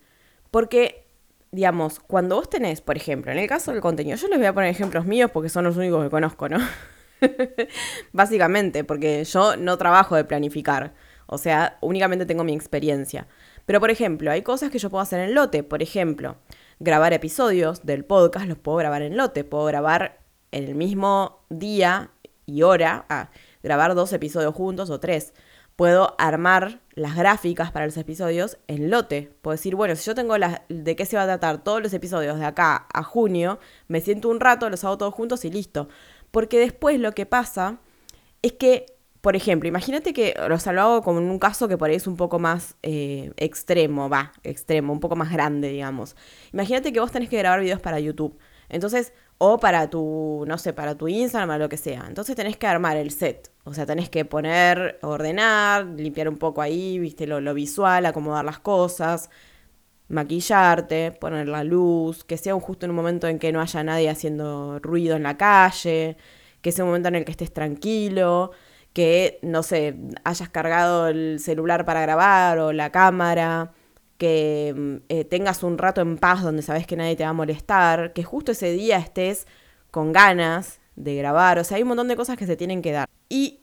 porque 0.52 1.08
digamos, 1.52 2.00
cuando 2.00 2.36
vos 2.36 2.50
tenés, 2.50 2.82
por 2.82 2.97
ejemplo, 2.97 3.32
en 3.32 3.38
el 3.38 3.47
caso 3.47 3.71
del 3.71 3.82
contenido, 3.82 4.17
yo 4.17 4.28
les 4.28 4.38
voy 4.38 4.47
a 4.47 4.54
poner 4.54 4.69
ejemplos 4.69 5.06
míos 5.06 5.32
porque 5.34 5.50
son 5.50 5.63
los 5.63 5.78
únicos 5.78 6.04
que 6.04 6.10
conozco, 6.10 6.50
¿no? 6.50 6.60
Básicamente, 8.12 8.84
porque 8.84 9.23
yo 9.23 9.56
no 9.58 9.78
trabajo 9.78 10.15
de 10.15 10.23
planificar. 10.23 10.93
O 11.28 11.38
sea, 11.38 11.78
únicamente 11.82 12.26
tengo 12.26 12.44
mi 12.44 12.54
experiencia. 12.54 13.28
Pero, 13.66 13.80
por 13.80 13.92
ejemplo, 13.92 14.32
hay 14.32 14.42
cosas 14.42 14.72
que 14.72 14.80
yo 14.80 14.90
puedo 14.90 15.02
hacer 15.02 15.20
en 15.20 15.36
lote. 15.36 15.62
Por 15.63 15.84
ejemplo, 15.84 16.38
grabar 16.80 17.13
episodios 17.13 17.86
del 17.86 18.06
podcast 18.06 18.48
los 18.48 18.58
puedo 18.58 18.78
grabar 18.78 19.02
en 19.02 19.18
lote. 19.18 19.44
Puedo 19.44 19.66
grabar 19.66 20.20
en 20.52 20.63
el 20.63 20.76
mismo 20.76 21.44
día 21.50 22.12
y 22.46 22.63
hora. 22.63 23.06
Ah, 23.10 23.30
grabar 23.62 23.94
dos 23.94 24.13
episodios 24.13 24.56
juntos 24.56 24.90
o 24.90 25.00
tres. 25.00 25.34
Puedo 25.76 26.16
armar 26.18 26.80
las 26.96 27.16
gráficas 27.16 27.72
para 27.72 27.86
los 27.86 27.98
episodios 27.98 28.58
en 28.68 28.90
lote. 28.90 29.32
Puedo 29.42 29.56
decir, 29.56 29.76
bueno, 29.76 29.96
si 29.96 30.06
yo 30.06 30.16
tengo 30.16 30.38
las, 30.38 30.62
de 30.70 30.96
qué 30.96 31.06
se 31.06 31.18
va 31.18 31.24
a 31.24 31.28
tratar 31.28 31.63
todos 31.63 31.84
los 31.84 31.94
episodios 31.94 32.40
de 32.40 32.46
acá 32.46 32.88
a 32.92 33.04
junio, 33.04 33.60
me 33.88 34.02
siento 34.02 34.30
un 34.30 34.40
rato, 34.40 34.70
los 34.70 34.84
hago 34.84 34.98
todos 34.98 35.13
juntos 35.13 35.46
y 35.46 35.52
listo. 35.52 35.88
Porque 36.32 36.58
después 36.58 37.00
lo 37.00 37.12
que 37.12 37.26
pasa 37.28 37.78
es 38.42 38.54
que 38.54 38.97
por 39.28 39.36
ejemplo, 39.36 39.68
imagínate 39.68 40.13
que, 40.13 40.34
lo 40.38 40.82
hago 40.82 41.02
como 41.02 41.20
en 41.20 41.30
un 41.30 41.38
caso 41.38 41.68
que 41.68 41.78
por 41.78 41.90
ahí 41.90 41.98
es 41.98 42.08
un 42.08 42.16
poco 42.16 42.40
más 42.40 42.78
eh, 42.82 43.34
extremo, 43.36 44.08
va, 44.08 44.32
extremo, 44.42 44.94
un 44.94 45.02
poco 45.02 45.18
más 45.18 45.34
grande, 45.34 45.68
digamos. 45.68 46.16
Imagínate 46.54 46.94
que 46.94 47.02
vos 47.02 47.12
tenés 47.12 47.28
que 47.28 47.38
grabar 47.38 47.60
videos 47.60 47.82
para 47.82 48.00
YouTube. 48.00 48.40
Entonces, 48.70 49.12
o 49.38 49.60
para 49.60 49.90
tu, 49.90 50.46
no 50.48 50.58
sé, 50.58 50.72
para 50.72 50.96
tu 50.96 51.10
Instagram 51.10 51.50
o 51.50 51.58
lo 51.58 51.68
que 51.68 51.76
sea. 51.76 52.06
Entonces 52.08 52.38
tenés 52.38 52.56
que 52.56 52.68
armar 52.68 52.96
el 52.96 53.12
set. 53.12 53.52
O 53.66 53.74
sea, 53.74 53.86
tenés 53.86 54.10
que 54.10 54.24
poner, 54.24 54.98
ordenar, 55.02 55.86
limpiar 55.86 56.30
un 56.30 56.38
poco 56.38 56.62
ahí, 56.62 56.98
viste, 56.98 57.28
lo, 57.28 57.42
lo 57.42 57.54
visual, 57.54 58.06
acomodar 58.06 58.46
las 58.46 58.60
cosas, 58.60 59.30
maquillarte, 60.08 61.12
poner 61.12 61.50
la 61.50 61.66
luz, 61.66 62.24
que 62.24 62.38
sea 62.38 62.54
justo 62.54 62.86
en 62.86 62.92
un 62.92 62.96
momento 62.96 63.28
en 63.28 63.40
que 63.40 63.52
no 63.52 63.60
haya 63.60 63.84
nadie 63.84 64.10
haciendo 64.10 64.80
ruido 64.80 65.18
en 65.18 65.24
la 65.24 65.36
calle, 65.36 66.16
que 66.62 66.72
sea 66.72 66.86
un 66.86 66.92
momento 66.92 67.10
en 67.10 67.16
el 67.16 67.26
que 67.26 67.32
estés 67.32 67.52
tranquilo 67.52 68.54
que, 68.98 69.38
no 69.44 69.62
sé, 69.62 69.96
hayas 70.24 70.50
cargado 70.50 71.08
el 71.08 71.40
celular 71.40 71.86
para 71.86 72.02
grabar 72.02 72.58
o 72.58 72.74
la 72.74 72.92
cámara, 72.92 73.72
que 74.18 74.74
mm, 74.76 74.96
eh, 75.10 75.24
tengas 75.24 75.62
un 75.62 75.78
rato 75.78 76.02
en 76.02 76.18
paz 76.18 76.42
donde 76.42 76.64
sabes 76.64 76.88
que 76.88 76.96
nadie 76.96 77.16
te 77.16 77.24
va 77.24 77.30
a 77.30 77.34
molestar, 77.34 78.12
que 78.14 78.24
justo 78.24 78.54
ese 78.54 78.72
día 78.72 78.98
estés 78.98 79.46
con 79.92 80.14
ganas 80.14 80.80
de 80.96 81.14
grabar, 81.14 81.60
o 81.60 81.64
sea, 81.64 81.78
hay 81.78 81.84
un 81.84 81.90
montón 81.90 82.08
de 82.08 82.16
cosas 82.16 82.38
que 82.38 82.48
se 82.48 82.56
tienen 82.56 82.82
que 82.82 82.92
dar. 82.92 83.08
Y 83.30 83.60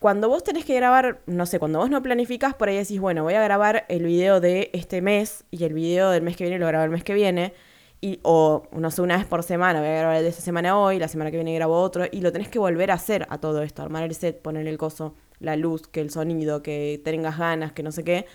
cuando 0.00 0.28
vos 0.28 0.44
tenés 0.44 0.66
que 0.66 0.74
grabar, 0.74 1.22
no 1.24 1.46
sé, 1.46 1.58
cuando 1.58 1.78
vos 1.78 1.88
no 1.88 2.02
planificás, 2.02 2.52
por 2.52 2.68
ahí 2.68 2.76
decís, 2.76 3.00
bueno, 3.00 3.22
voy 3.22 3.32
a 3.32 3.42
grabar 3.42 3.86
el 3.88 4.04
video 4.04 4.40
de 4.40 4.68
este 4.74 5.00
mes 5.00 5.44
y 5.50 5.64
el 5.64 5.72
video 5.72 6.10
del 6.10 6.20
mes 6.20 6.36
que 6.36 6.44
viene 6.44 6.58
lo 6.58 6.66
grabo 6.66 6.84
el 6.84 6.90
mes 6.90 7.04
que 7.04 7.14
viene. 7.14 7.54
Y, 8.04 8.20
o 8.22 8.68
no 8.72 8.90
sé, 8.90 9.00
una 9.00 9.16
vez 9.16 9.24
por 9.24 9.42
semana, 9.42 9.80
voy 9.80 9.88
a 9.88 9.94
grabar 9.94 10.16
el 10.16 10.24
de 10.24 10.28
esta 10.28 10.42
semana 10.42 10.78
hoy, 10.78 10.98
la 10.98 11.08
semana 11.08 11.30
que 11.30 11.38
viene 11.38 11.54
grabo 11.54 11.80
otro, 11.80 12.04
y 12.12 12.20
lo 12.20 12.32
tenés 12.32 12.48
que 12.48 12.58
volver 12.58 12.90
a 12.90 12.94
hacer 12.94 13.26
a 13.30 13.38
todo 13.38 13.62
esto, 13.62 13.80
armar 13.80 14.02
el 14.02 14.14
set, 14.14 14.42
poner 14.42 14.66
el 14.66 14.76
coso, 14.76 15.14
la 15.40 15.56
luz, 15.56 15.88
que 15.88 16.02
el 16.02 16.10
sonido, 16.10 16.62
que 16.62 17.00
tengas 17.02 17.38
ganas, 17.38 17.72
que 17.72 17.82
no 17.82 17.92
sé 17.92 18.04
qué. 18.04 18.26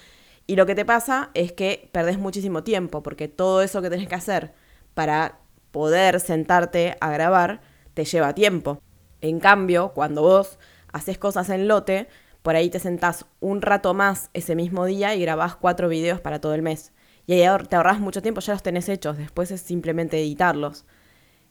Y 0.48 0.56
lo 0.56 0.66
que 0.66 0.74
te 0.74 0.86
pasa 0.86 1.30
es 1.36 1.52
que 1.52 1.88
perdés 1.92 2.18
muchísimo 2.18 2.64
tiempo, 2.64 3.04
porque 3.04 3.28
todo 3.28 3.62
eso 3.62 3.84
que 3.84 3.92
tenés 3.92 4.08
que 4.08 4.16
hacer 4.16 4.54
para 4.96 5.38
poder 5.70 6.20
sentarte 6.20 6.98
a 7.00 7.12
grabar 7.12 7.62
te 7.94 8.06
lleva 8.06 8.34
tiempo. 8.34 8.82
En 9.22 9.40
cambio, 9.40 9.92
cuando 9.94 10.24
vos 10.24 10.58
haces 10.92 11.20
cosas 11.20 11.48
en 11.52 11.68
lote, 11.68 12.08
por 12.42 12.56
ahí 12.56 12.72
te 12.72 12.80
sentás 12.80 13.28
un 13.40 13.62
rato 13.62 13.94
más 13.94 14.32
ese 14.34 14.56
mismo 14.56 14.86
día 14.86 15.14
y 15.14 15.22
grabás 15.22 15.56
cuatro 15.56 15.90
videos 15.90 16.22
para 16.22 16.42
todo 16.42 16.56
el 16.56 16.64
mes. 16.64 16.92
Y 17.30 17.34
ahí 17.34 17.58
te 17.68 17.76
ahorras 17.76 18.00
mucho 18.00 18.24
tiempo, 18.24 18.42
ya 18.42 18.54
los 18.54 18.64
tenés 18.64 18.90
hechos, 18.90 19.16
después 19.16 19.52
es 19.52 19.62
simplemente 19.62 20.18
editarlos. 20.18 20.86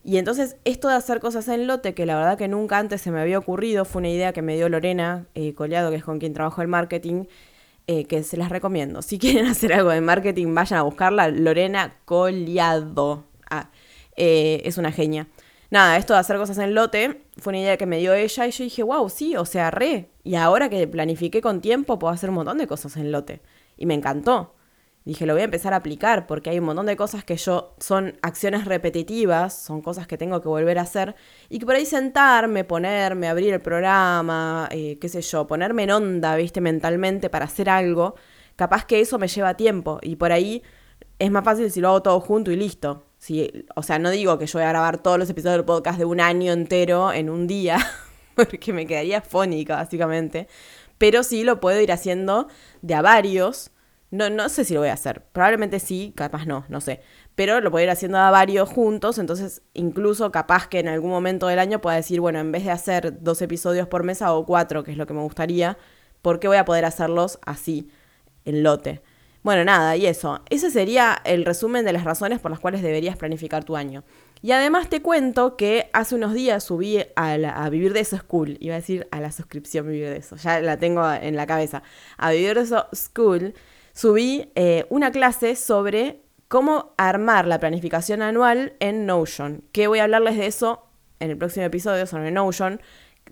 Y 0.02 0.16
entonces 0.16 0.56
esto 0.64 0.88
de 0.88 0.94
hacer 0.94 1.20
cosas 1.20 1.46
en 1.46 1.68
lote, 1.68 1.94
que 1.94 2.04
la 2.04 2.16
verdad 2.16 2.36
que 2.36 2.48
nunca 2.48 2.78
antes 2.78 3.00
se 3.00 3.12
me 3.12 3.20
había 3.20 3.38
ocurrido, 3.38 3.84
fue 3.84 4.00
una 4.00 4.08
idea 4.08 4.32
que 4.32 4.42
me 4.42 4.56
dio 4.56 4.68
Lorena 4.68 5.28
eh, 5.36 5.54
Collado, 5.54 5.90
que 5.90 5.96
es 5.98 6.02
con 6.02 6.18
quien 6.18 6.32
trabajo 6.34 6.62
el 6.62 6.66
marketing, 6.66 7.26
eh, 7.86 8.06
que 8.06 8.24
se 8.24 8.36
las 8.36 8.48
recomiendo. 8.48 9.02
Si 9.02 9.18
quieren 9.20 9.46
hacer 9.46 9.72
algo 9.72 9.90
de 9.90 10.00
marketing, 10.00 10.52
vayan 10.52 10.80
a 10.80 10.82
buscarla. 10.82 11.28
Lorena 11.28 11.94
Collado. 12.04 13.26
Ah, 13.48 13.70
eh, 14.16 14.62
es 14.64 14.78
una 14.78 14.90
genia. 14.90 15.28
Nada, 15.70 15.96
esto 15.96 16.12
de 16.12 16.18
hacer 16.18 16.38
cosas 16.38 16.58
en 16.58 16.74
lote 16.74 17.22
fue 17.36 17.52
una 17.52 17.60
idea 17.60 17.76
que 17.76 17.86
me 17.86 17.98
dio 17.98 18.14
ella 18.14 18.48
y 18.48 18.50
yo 18.50 18.64
dije, 18.64 18.82
wow, 18.82 19.08
sí, 19.08 19.36
o 19.36 19.44
sea, 19.44 19.70
re. 19.70 20.10
Y 20.24 20.34
ahora 20.34 20.68
que 20.70 20.88
planifiqué 20.88 21.40
con 21.40 21.60
tiempo, 21.60 22.00
puedo 22.00 22.12
hacer 22.12 22.30
un 22.30 22.34
montón 22.34 22.58
de 22.58 22.66
cosas 22.66 22.96
en 22.96 23.12
lote. 23.12 23.42
Y 23.76 23.86
me 23.86 23.94
encantó 23.94 24.56
dije, 25.08 25.24
lo 25.24 25.32
voy 25.32 25.40
a 25.40 25.46
empezar 25.46 25.72
a 25.72 25.76
aplicar 25.76 26.26
porque 26.26 26.50
hay 26.50 26.58
un 26.58 26.66
montón 26.66 26.84
de 26.84 26.94
cosas 26.94 27.24
que 27.24 27.34
yo 27.36 27.74
son 27.78 28.18
acciones 28.20 28.66
repetitivas, 28.66 29.58
son 29.58 29.80
cosas 29.80 30.06
que 30.06 30.18
tengo 30.18 30.42
que 30.42 30.48
volver 30.48 30.78
a 30.78 30.82
hacer 30.82 31.16
y 31.48 31.58
que 31.58 31.64
por 31.64 31.76
ahí 31.76 31.86
sentarme, 31.86 32.64
ponerme, 32.64 33.26
abrir 33.26 33.54
el 33.54 33.60
programa, 33.60 34.68
eh, 34.70 34.98
qué 35.00 35.08
sé 35.08 35.22
yo, 35.22 35.46
ponerme 35.46 35.84
en 35.84 35.92
onda, 35.92 36.36
viste, 36.36 36.60
mentalmente 36.60 37.30
para 37.30 37.46
hacer 37.46 37.70
algo, 37.70 38.16
capaz 38.54 38.84
que 38.84 39.00
eso 39.00 39.18
me 39.18 39.28
lleva 39.28 39.54
tiempo 39.54 39.98
y 40.02 40.16
por 40.16 40.30
ahí 40.30 40.62
es 41.18 41.30
más 41.30 41.42
fácil 41.42 41.70
si 41.70 41.80
lo 41.80 41.88
hago 41.88 42.02
todo 42.02 42.20
junto 42.20 42.50
y 42.50 42.56
listo. 42.56 43.06
Si, 43.16 43.50
o 43.74 43.82
sea, 43.82 43.98
no 43.98 44.10
digo 44.10 44.38
que 44.38 44.46
yo 44.46 44.58
voy 44.58 44.66
a 44.66 44.68
grabar 44.68 44.98
todos 44.98 45.18
los 45.18 45.30
episodios 45.30 45.56
del 45.56 45.64
podcast 45.64 45.98
de 45.98 46.04
un 46.04 46.20
año 46.20 46.52
entero 46.52 47.14
en 47.14 47.30
un 47.30 47.46
día, 47.46 47.78
porque 48.34 48.74
me 48.74 48.86
quedaría 48.86 49.22
fónica, 49.22 49.76
básicamente. 49.76 50.48
Pero 50.98 51.22
sí 51.22 51.44
lo 51.44 51.60
puedo 51.60 51.80
ir 51.80 51.92
haciendo 51.92 52.48
de 52.82 52.94
a 52.94 53.00
varios 53.00 53.70
no, 54.10 54.30
no 54.30 54.48
sé 54.48 54.64
si 54.64 54.74
lo 54.74 54.80
voy 54.80 54.88
a 54.88 54.94
hacer. 54.94 55.22
Probablemente 55.32 55.80
sí, 55.80 56.12
capaz 56.16 56.46
no, 56.46 56.64
no 56.68 56.80
sé. 56.80 57.00
Pero 57.34 57.60
lo 57.60 57.70
puedo 57.70 57.84
ir 57.84 57.90
haciendo 57.90 58.18
a 58.18 58.30
varios 58.30 58.68
juntos, 58.68 59.18
entonces 59.18 59.62
incluso 59.74 60.32
capaz 60.32 60.68
que 60.68 60.80
en 60.80 60.88
algún 60.88 61.10
momento 61.10 61.46
del 61.46 61.58
año 61.58 61.80
pueda 61.80 61.96
decir, 61.96 62.20
bueno, 62.20 62.38
en 62.38 62.50
vez 62.50 62.64
de 62.64 62.70
hacer 62.70 63.22
dos 63.22 63.42
episodios 63.42 63.86
por 63.86 64.04
mesa 64.04 64.32
o 64.32 64.46
cuatro, 64.46 64.82
que 64.82 64.92
es 64.92 64.96
lo 64.96 65.06
que 65.06 65.14
me 65.14 65.22
gustaría, 65.22 65.76
¿por 66.22 66.40
qué 66.40 66.48
voy 66.48 66.56
a 66.56 66.64
poder 66.64 66.84
hacerlos 66.84 67.38
así, 67.44 67.90
en 68.44 68.62
lote? 68.62 69.02
Bueno, 69.42 69.64
nada, 69.64 69.96
y 69.96 70.06
eso. 70.06 70.40
Ese 70.50 70.70
sería 70.70 71.20
el 71.24 71.44
resumen 71.44 71.84
de 71.84 71.92
las 71.92 72.04
razones 72.04 72.40
por 72.40 72.50
las 72.50 72.60
cuales 72.60 72.82
deberías 72.82 73.16
planificar 73.16 73.64
tu 73.64 73.76
año. 73.76 74.04
Y 74.42 74.52
además 74.52 74.88
te 74.88 75.02
cuento 75.02 75.56
que 75.56 75.90
hace 75.92 76.14
unos 76.14 76.32
días 76.34 76.64
subí 76.64 76.98
a, 77.14 77.32
a, 77.32 77.70
Vivir 77.70 77.92
de 77.92 78.00
Eso 78.00 78.16
School. 78.16 78.56
Iba 78.60 78.74
a 78.74 78.78
decir 78.78 79.06
a 79.10 79.20
la 79.20 79.32
suscripción 79.32 79.86
Vivir 79.86 80.10
de 80.10 80.16
Eso. 80.16 80.36
Ya 80.36 80.60
la 80.60 80.78
tengo 80.78 81.10
en 81.12 81.36
la 81.36 81.46
cabeza. 81.46 81.82
A 82.16 82.30
Vivir 82.32 82.54
de 82.56 82.62
Eso 82.62 82.86
School 82.94 83.54
subí 83.98 84.52
eh, 84.54 84.86
una 84.90 85.10
clase 85.10 85.56
sobre 85.56 86.22
cómo 86.46 86.94
armar 86.96 87.48
la 87.48 87.58
planificación 87.58 88.22
anual 88.22 88.74
en 88.78 89.06
Notion, 89.06 89.64
que 89.72 89.88
voy 89.88 89.98
a 89.98 90.04
hablarles 90.04 90.36
de 90.36 90.46
eso 90.46 90.86
en 91.18 91.32
el 91.32 91.36
próximo 91.36 91.66
episodio 91.66 92.06
sobre 92.06 92.30
Notion. 92.30 92.80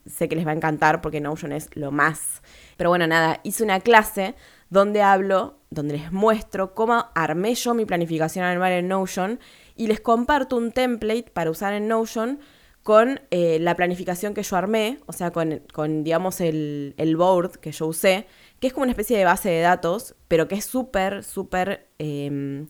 Sé 0.07 0.29
que 0.29 0.35
les 0.35 0.45
va 0.45 0.51
a 0.51 0.57
encantar 0.57 1.03
porque 1.03 1.21
Notion 1.21 1.53
es 1.53 1.69
lo 1.77 1.93
más. 1.93 2.43
Pero 2.77 2.91
bueno, 2.91 3.07
nada, 3.07 3.39
hice 3.45 3.63
una 3.63 3.79
clase 3.79 4.35
donde 4.69 5.03
hablo, 5.03 5.61
donde 5.71 5.99
les 5.99 6.11
muestro 6.11 6.75
cómo 6.75 7.07
armé 7.15 7.55
yo 7.55 7.73
mi 7.73 7.85
planificación 7.85 8.45
anual 8.45 8.73
en 8.73 8.89
Notion 8.89 9.39
y 9.77 9.87
les 9.87 10.01
comparto 10.01 10.57
un 10.57 10.73
template 10.73 11.31
para 11.33 11.53
usar 11.53 11.75
en 11.75 11.87
Notion 11.87 12.41
con 12.83 13.21
eh, 13.31 13.59
la 13.61 13.77
planificación 13.77 14.35
que 14.35 14.43
yo 14.43 14.57
armé, 14.57 14.99
o 15.07 15.13
sea, 15.13 15.31
con, 15.31 16.03
digamos, 16.03 16.41
el, 16.41 16.95
el 16.97 17.17
board 17.17 17.59
que 17.59 17.71
yo 17.71 17.87
usé 17.87 18.27
que 18.61 18.69
es 18.69 18.73
como 18.73 18.85
una 18.85 18.93
especie 18.93 19.19
de 19.19 19.25
base 19.25 19.51
de 19.51 19.61
datos, 19.61 20.15
pero 20.29 20.49
que 20.49 20.55
es 20.55 20.65
súper, 20.65 21.25
súper, 21.25 21.89
eh, 21.99 22.65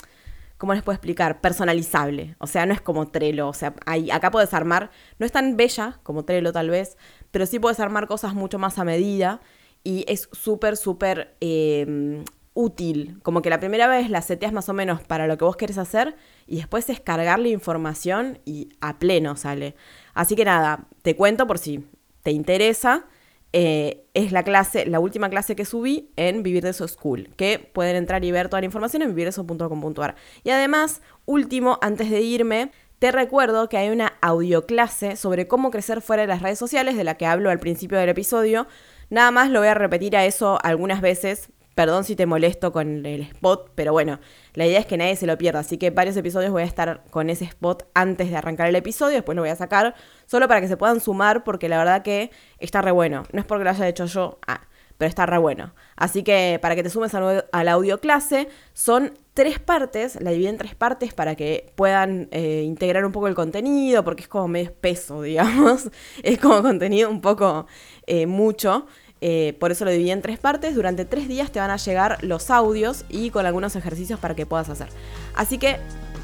¿cómo 0.58 0.74
les 0.74 0.82
puedo 0.82 0.94
explicar? 0.94 1.40
Personalizable. 1.40 2.36
O 2.38 2.46
sea, 2.46 2.66
no 2.66 2.74
es 2.74 2.80
como 2.80 3.08
Trello. 3.08 3.48
O 3.48 3.54
sea, 3.54 3.74
acá 4.12 4.30
puedes 4.30 4.52
armar, 4.54 4.90
no 5.18 5.26
es 5.26 5.32
tan 5.32 5.56
bella 5.56 6.00
como 6.02 6.24
Trello 6.24 6.52
tal 6.52 6.70
vez, 6.70 6.96
pero 7.30 7.46
sí 7.46 7.58
puedes 7.58 7.80
armar 7.80 8.06
cosas 8.06 8.34
mucho 8.34 8.58
más 8.58 8.78
a 8.78 8.84
medida 8.84 9.40
y 9.84 10.04
es 10.08 10.28
súper, 10.32 10.76
súper 10.76 11.36
em, 11.40 12.24
útil. 12.54 13.20
Como 13.22 13.42
que 13.42 13.50
la 13.50 13.60
primera 13.60 13.86
vez 13.86 14.10
la 14.10 14.22
seteas 14.22 14.52
más 14.52 14.68
o 14.68 14.72
menos 14.72 15.02
para 15.02 15.28
lo 15.28 15.38
que 15.38 15.44
vos 15.44 15.56
querés 15.56 15.78
hacer 15.78 16.16
y 16.46 16.56
después 16.56 16.90
es 16.90 17.00
cargarle 17.00 17.50
información 17.50 18.40
y 18.44 18.70
a 18.80 18.98
pleno 18.98 19.36
sale. 19.36 19.76
Así 20.14 20.34
que 20.34 20.44
nada, 20.44 20.88
te 21.02 21.14
cuento 21.14 21.46
por 21.46 21.58
si 21.58 21.86
te 22.22 22.32
interesa. 22.32 23.06
Eh, 23.52 24.04
es 24.12 24.32
la 24.32 24.42
clase, 24.42 24.86
la 24.86 25.00
última 25.00 25.30
clase 25.30 25.56
que 25.56 25.64
subí 25.64 26.10
en 26.16 26.42
Vivir 26.42 26.62
de 26.62 26.70
eso 26.70 26.86
School, 26.88 27.30
que 27.36 27.58
pueden 27.58 27.96
entrar 27.96 28.24
y 28.24 28.32
ver 28.32 28.48
toda 28.48 28.60
la 28.60 28.66
información 28.66 29.02
en 29.02 29.08
vivirdeso.com.ar. 29.08 30.16
Y 30.44 30.50
además, 30.50 31.00
último, 31.24 31.78
antes 31.80 32.10
de 32.10 32.20
irme, 32.20 32.70
te 32.98 33.12
recuerdo 33.12 33.68
que 33.68 33.76
hay 33.76 33.90
una 33.90 34.14
audioclase 34.20 35.16
sobre 35.16 35.46
cómo 35.46 35.70
crecer 35.70 36.00
fuera 36.00 36.22
de 36.22 36.28
las 36.28 36.42
redes 36.42 36.58
sociales, 36.58 36.96
de 36.96 37.04
la 37.04 37.16
que 37.16 37.26
hablo 37.26 37.50
al 37.50 37.58
principio 37.58 37.98
del 37.98 38.08
episodio. 38.08 38.66
Nada 39.10 39.30
más 39.30 39.50
lo 39.50 39.60
voy 39.60 39.68
a 39.68 39.74
repetir 39.74 40.16
a 40.16 40.24
eso 40.24 40.58
algunas 40.62 41.00
veces 41.00 41.50
Perdón 41.76 42.04
si 42.04 42.16
te 42.16 42.24
molesto 42.24 42.72
con 42.72 43.04
el 43.04 43.20
spot, 43.20 43.72
pero 43.74 43.92
bueno, 43.92 44.18
la 44.54 44.64
idea 44.64 44.80
es 44.80 44.86
que 44.86 44.96
nadie 44.96 45.14
se 45.14 45.26
lo 45.26 45.36
pierda, 45.36 45.58
así 45.60 45.76
que 45.76 45.90
varios 45.90 46.16
episodios 46.16 46.50
voy 46.50 46.62
a 46.62 46.64
estar 46.64 47.04
con 47.10 47.28
ese 47.28 47.44
spot 47.44 47.86
antes 47.92 48.30
de 48.30 48.36
arrancar 48.38 48.68
el 48.68 48.76
episodio, 48.76 49.16
después 49.16 49.36
lo 49.36 49.42
voy 49.42 49.50
a 49.50 49.56
sacar, 49.56 49.94
solo 50.24 50.48
para 50.48 50.62
que 50.62 50.68
se 50.68 50.78
puedan 50.78 51.00
sumar, 51.00 51.44
porque 51.44 51.68
la 51.68 51.76
verdad 51.76 52.02
que 52.02 52.30
está 52.60 52.80
re 52.80 52.92
bueno. 52.92 53.24
No 53.30 53.40
es 53.40 53.44
porque 53.44 53.64
lo 53.64 53.68
haya 53.68 53.86
hecho 53.88 54.06
yo, 54.06 54.38
ah, 54.46 54.62
pero 54.96 55.10
está 55.10 55.26
re 55.26 55.36
bueno. 55.36 55.74
Así 55.96 56.22
que 56.22 56.58
para 56.62 56.74
que 56.76 56.82
te 56.82 56.88
sumes 56.88 57.14
a 57.14 57.64
la 57.64 57.72
audio 57.72 58.00
clase, 58.00 58.48
son 58.72 59.12
tres 59.34 59.58
partes, 59.58 60.18
la 60.22 60.30
dividí 60.30 60.48
en 60.48 60.56
tres 60.56 60.74
partes 60.74 61.12
para 61.12 61.34
que 61.34 61.70
puedan 61.74 62.28
eh, 62.30 62.62
integrar 62.64 63.04
un 63.04 63.12
poco 63.12 63.28
el 63.28 63.34
contenido, 63.34 64.02
porque 64.02 64.22
es 64.22 64.28
como 64.28 64.48
medio 64.48 64.70
espeso, 64.70 65.20
digamos, 65.22 65.90
es 66.22 66.38
como 66.38 66.62
contenido 66.62 67.10
un 67.10 67.20
poco 67.20 67.66
eh, 68.06 68.24
mucho. 68.26 68.86
Eh, 69.20 69.56
por 69.58 69.72
eso 69.72 69.84
lo 69.84 69.90
dividí 69.90 70.10
en 70.10 70.22
tres 70.22 70.38
partes. 70.38 70.74
Durante 70.74 71.04
tres 71.04 71.28
días 71.28 71.50
te 71.50 71.58
van 71.58 71.70
a 71.70 71.76
llegar 71.76 72.22
los 72.22 72.50
audios 72.50 73.04
y 73.08 73.30
con 73.30 73.46
algunos 73.46 73.76
ejercicios 73.76 74.20
para 74.20 74.34
que 74.34 74.46
puedas 74.46 74.68
hacer. 74.68 74.88
Así 75.34 75.58
que 75.58 75.78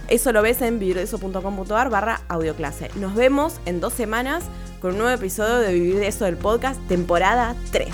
eso 0.09 0.33
lo 0.33 0.43
ves 0.43 0.61
en 0.63 0.79
vivirdeso.com.ar 0.79 1.91
barra 1.91 2.21
audioclase. 2.29 2.91
Nos 2.97 3.15
vemos 3.15 3.61
en 3.67 3.81
dos 3.81 3.93
semanas 3.93 4.45
con 4.81 4.93
un 4.93 4.99
nuevo 4.99 5.15
episodio 5.15 5.59
de 5.59 5.73
Vivir 5.73 5.97
de 5.97 6.09
Eso 6.09 6.25
del 6.25 6.37
podcast, 6.37 6.81
temporada 6.89 7.55
3. 7.71 7.89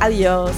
Adiós. 0.00 0.52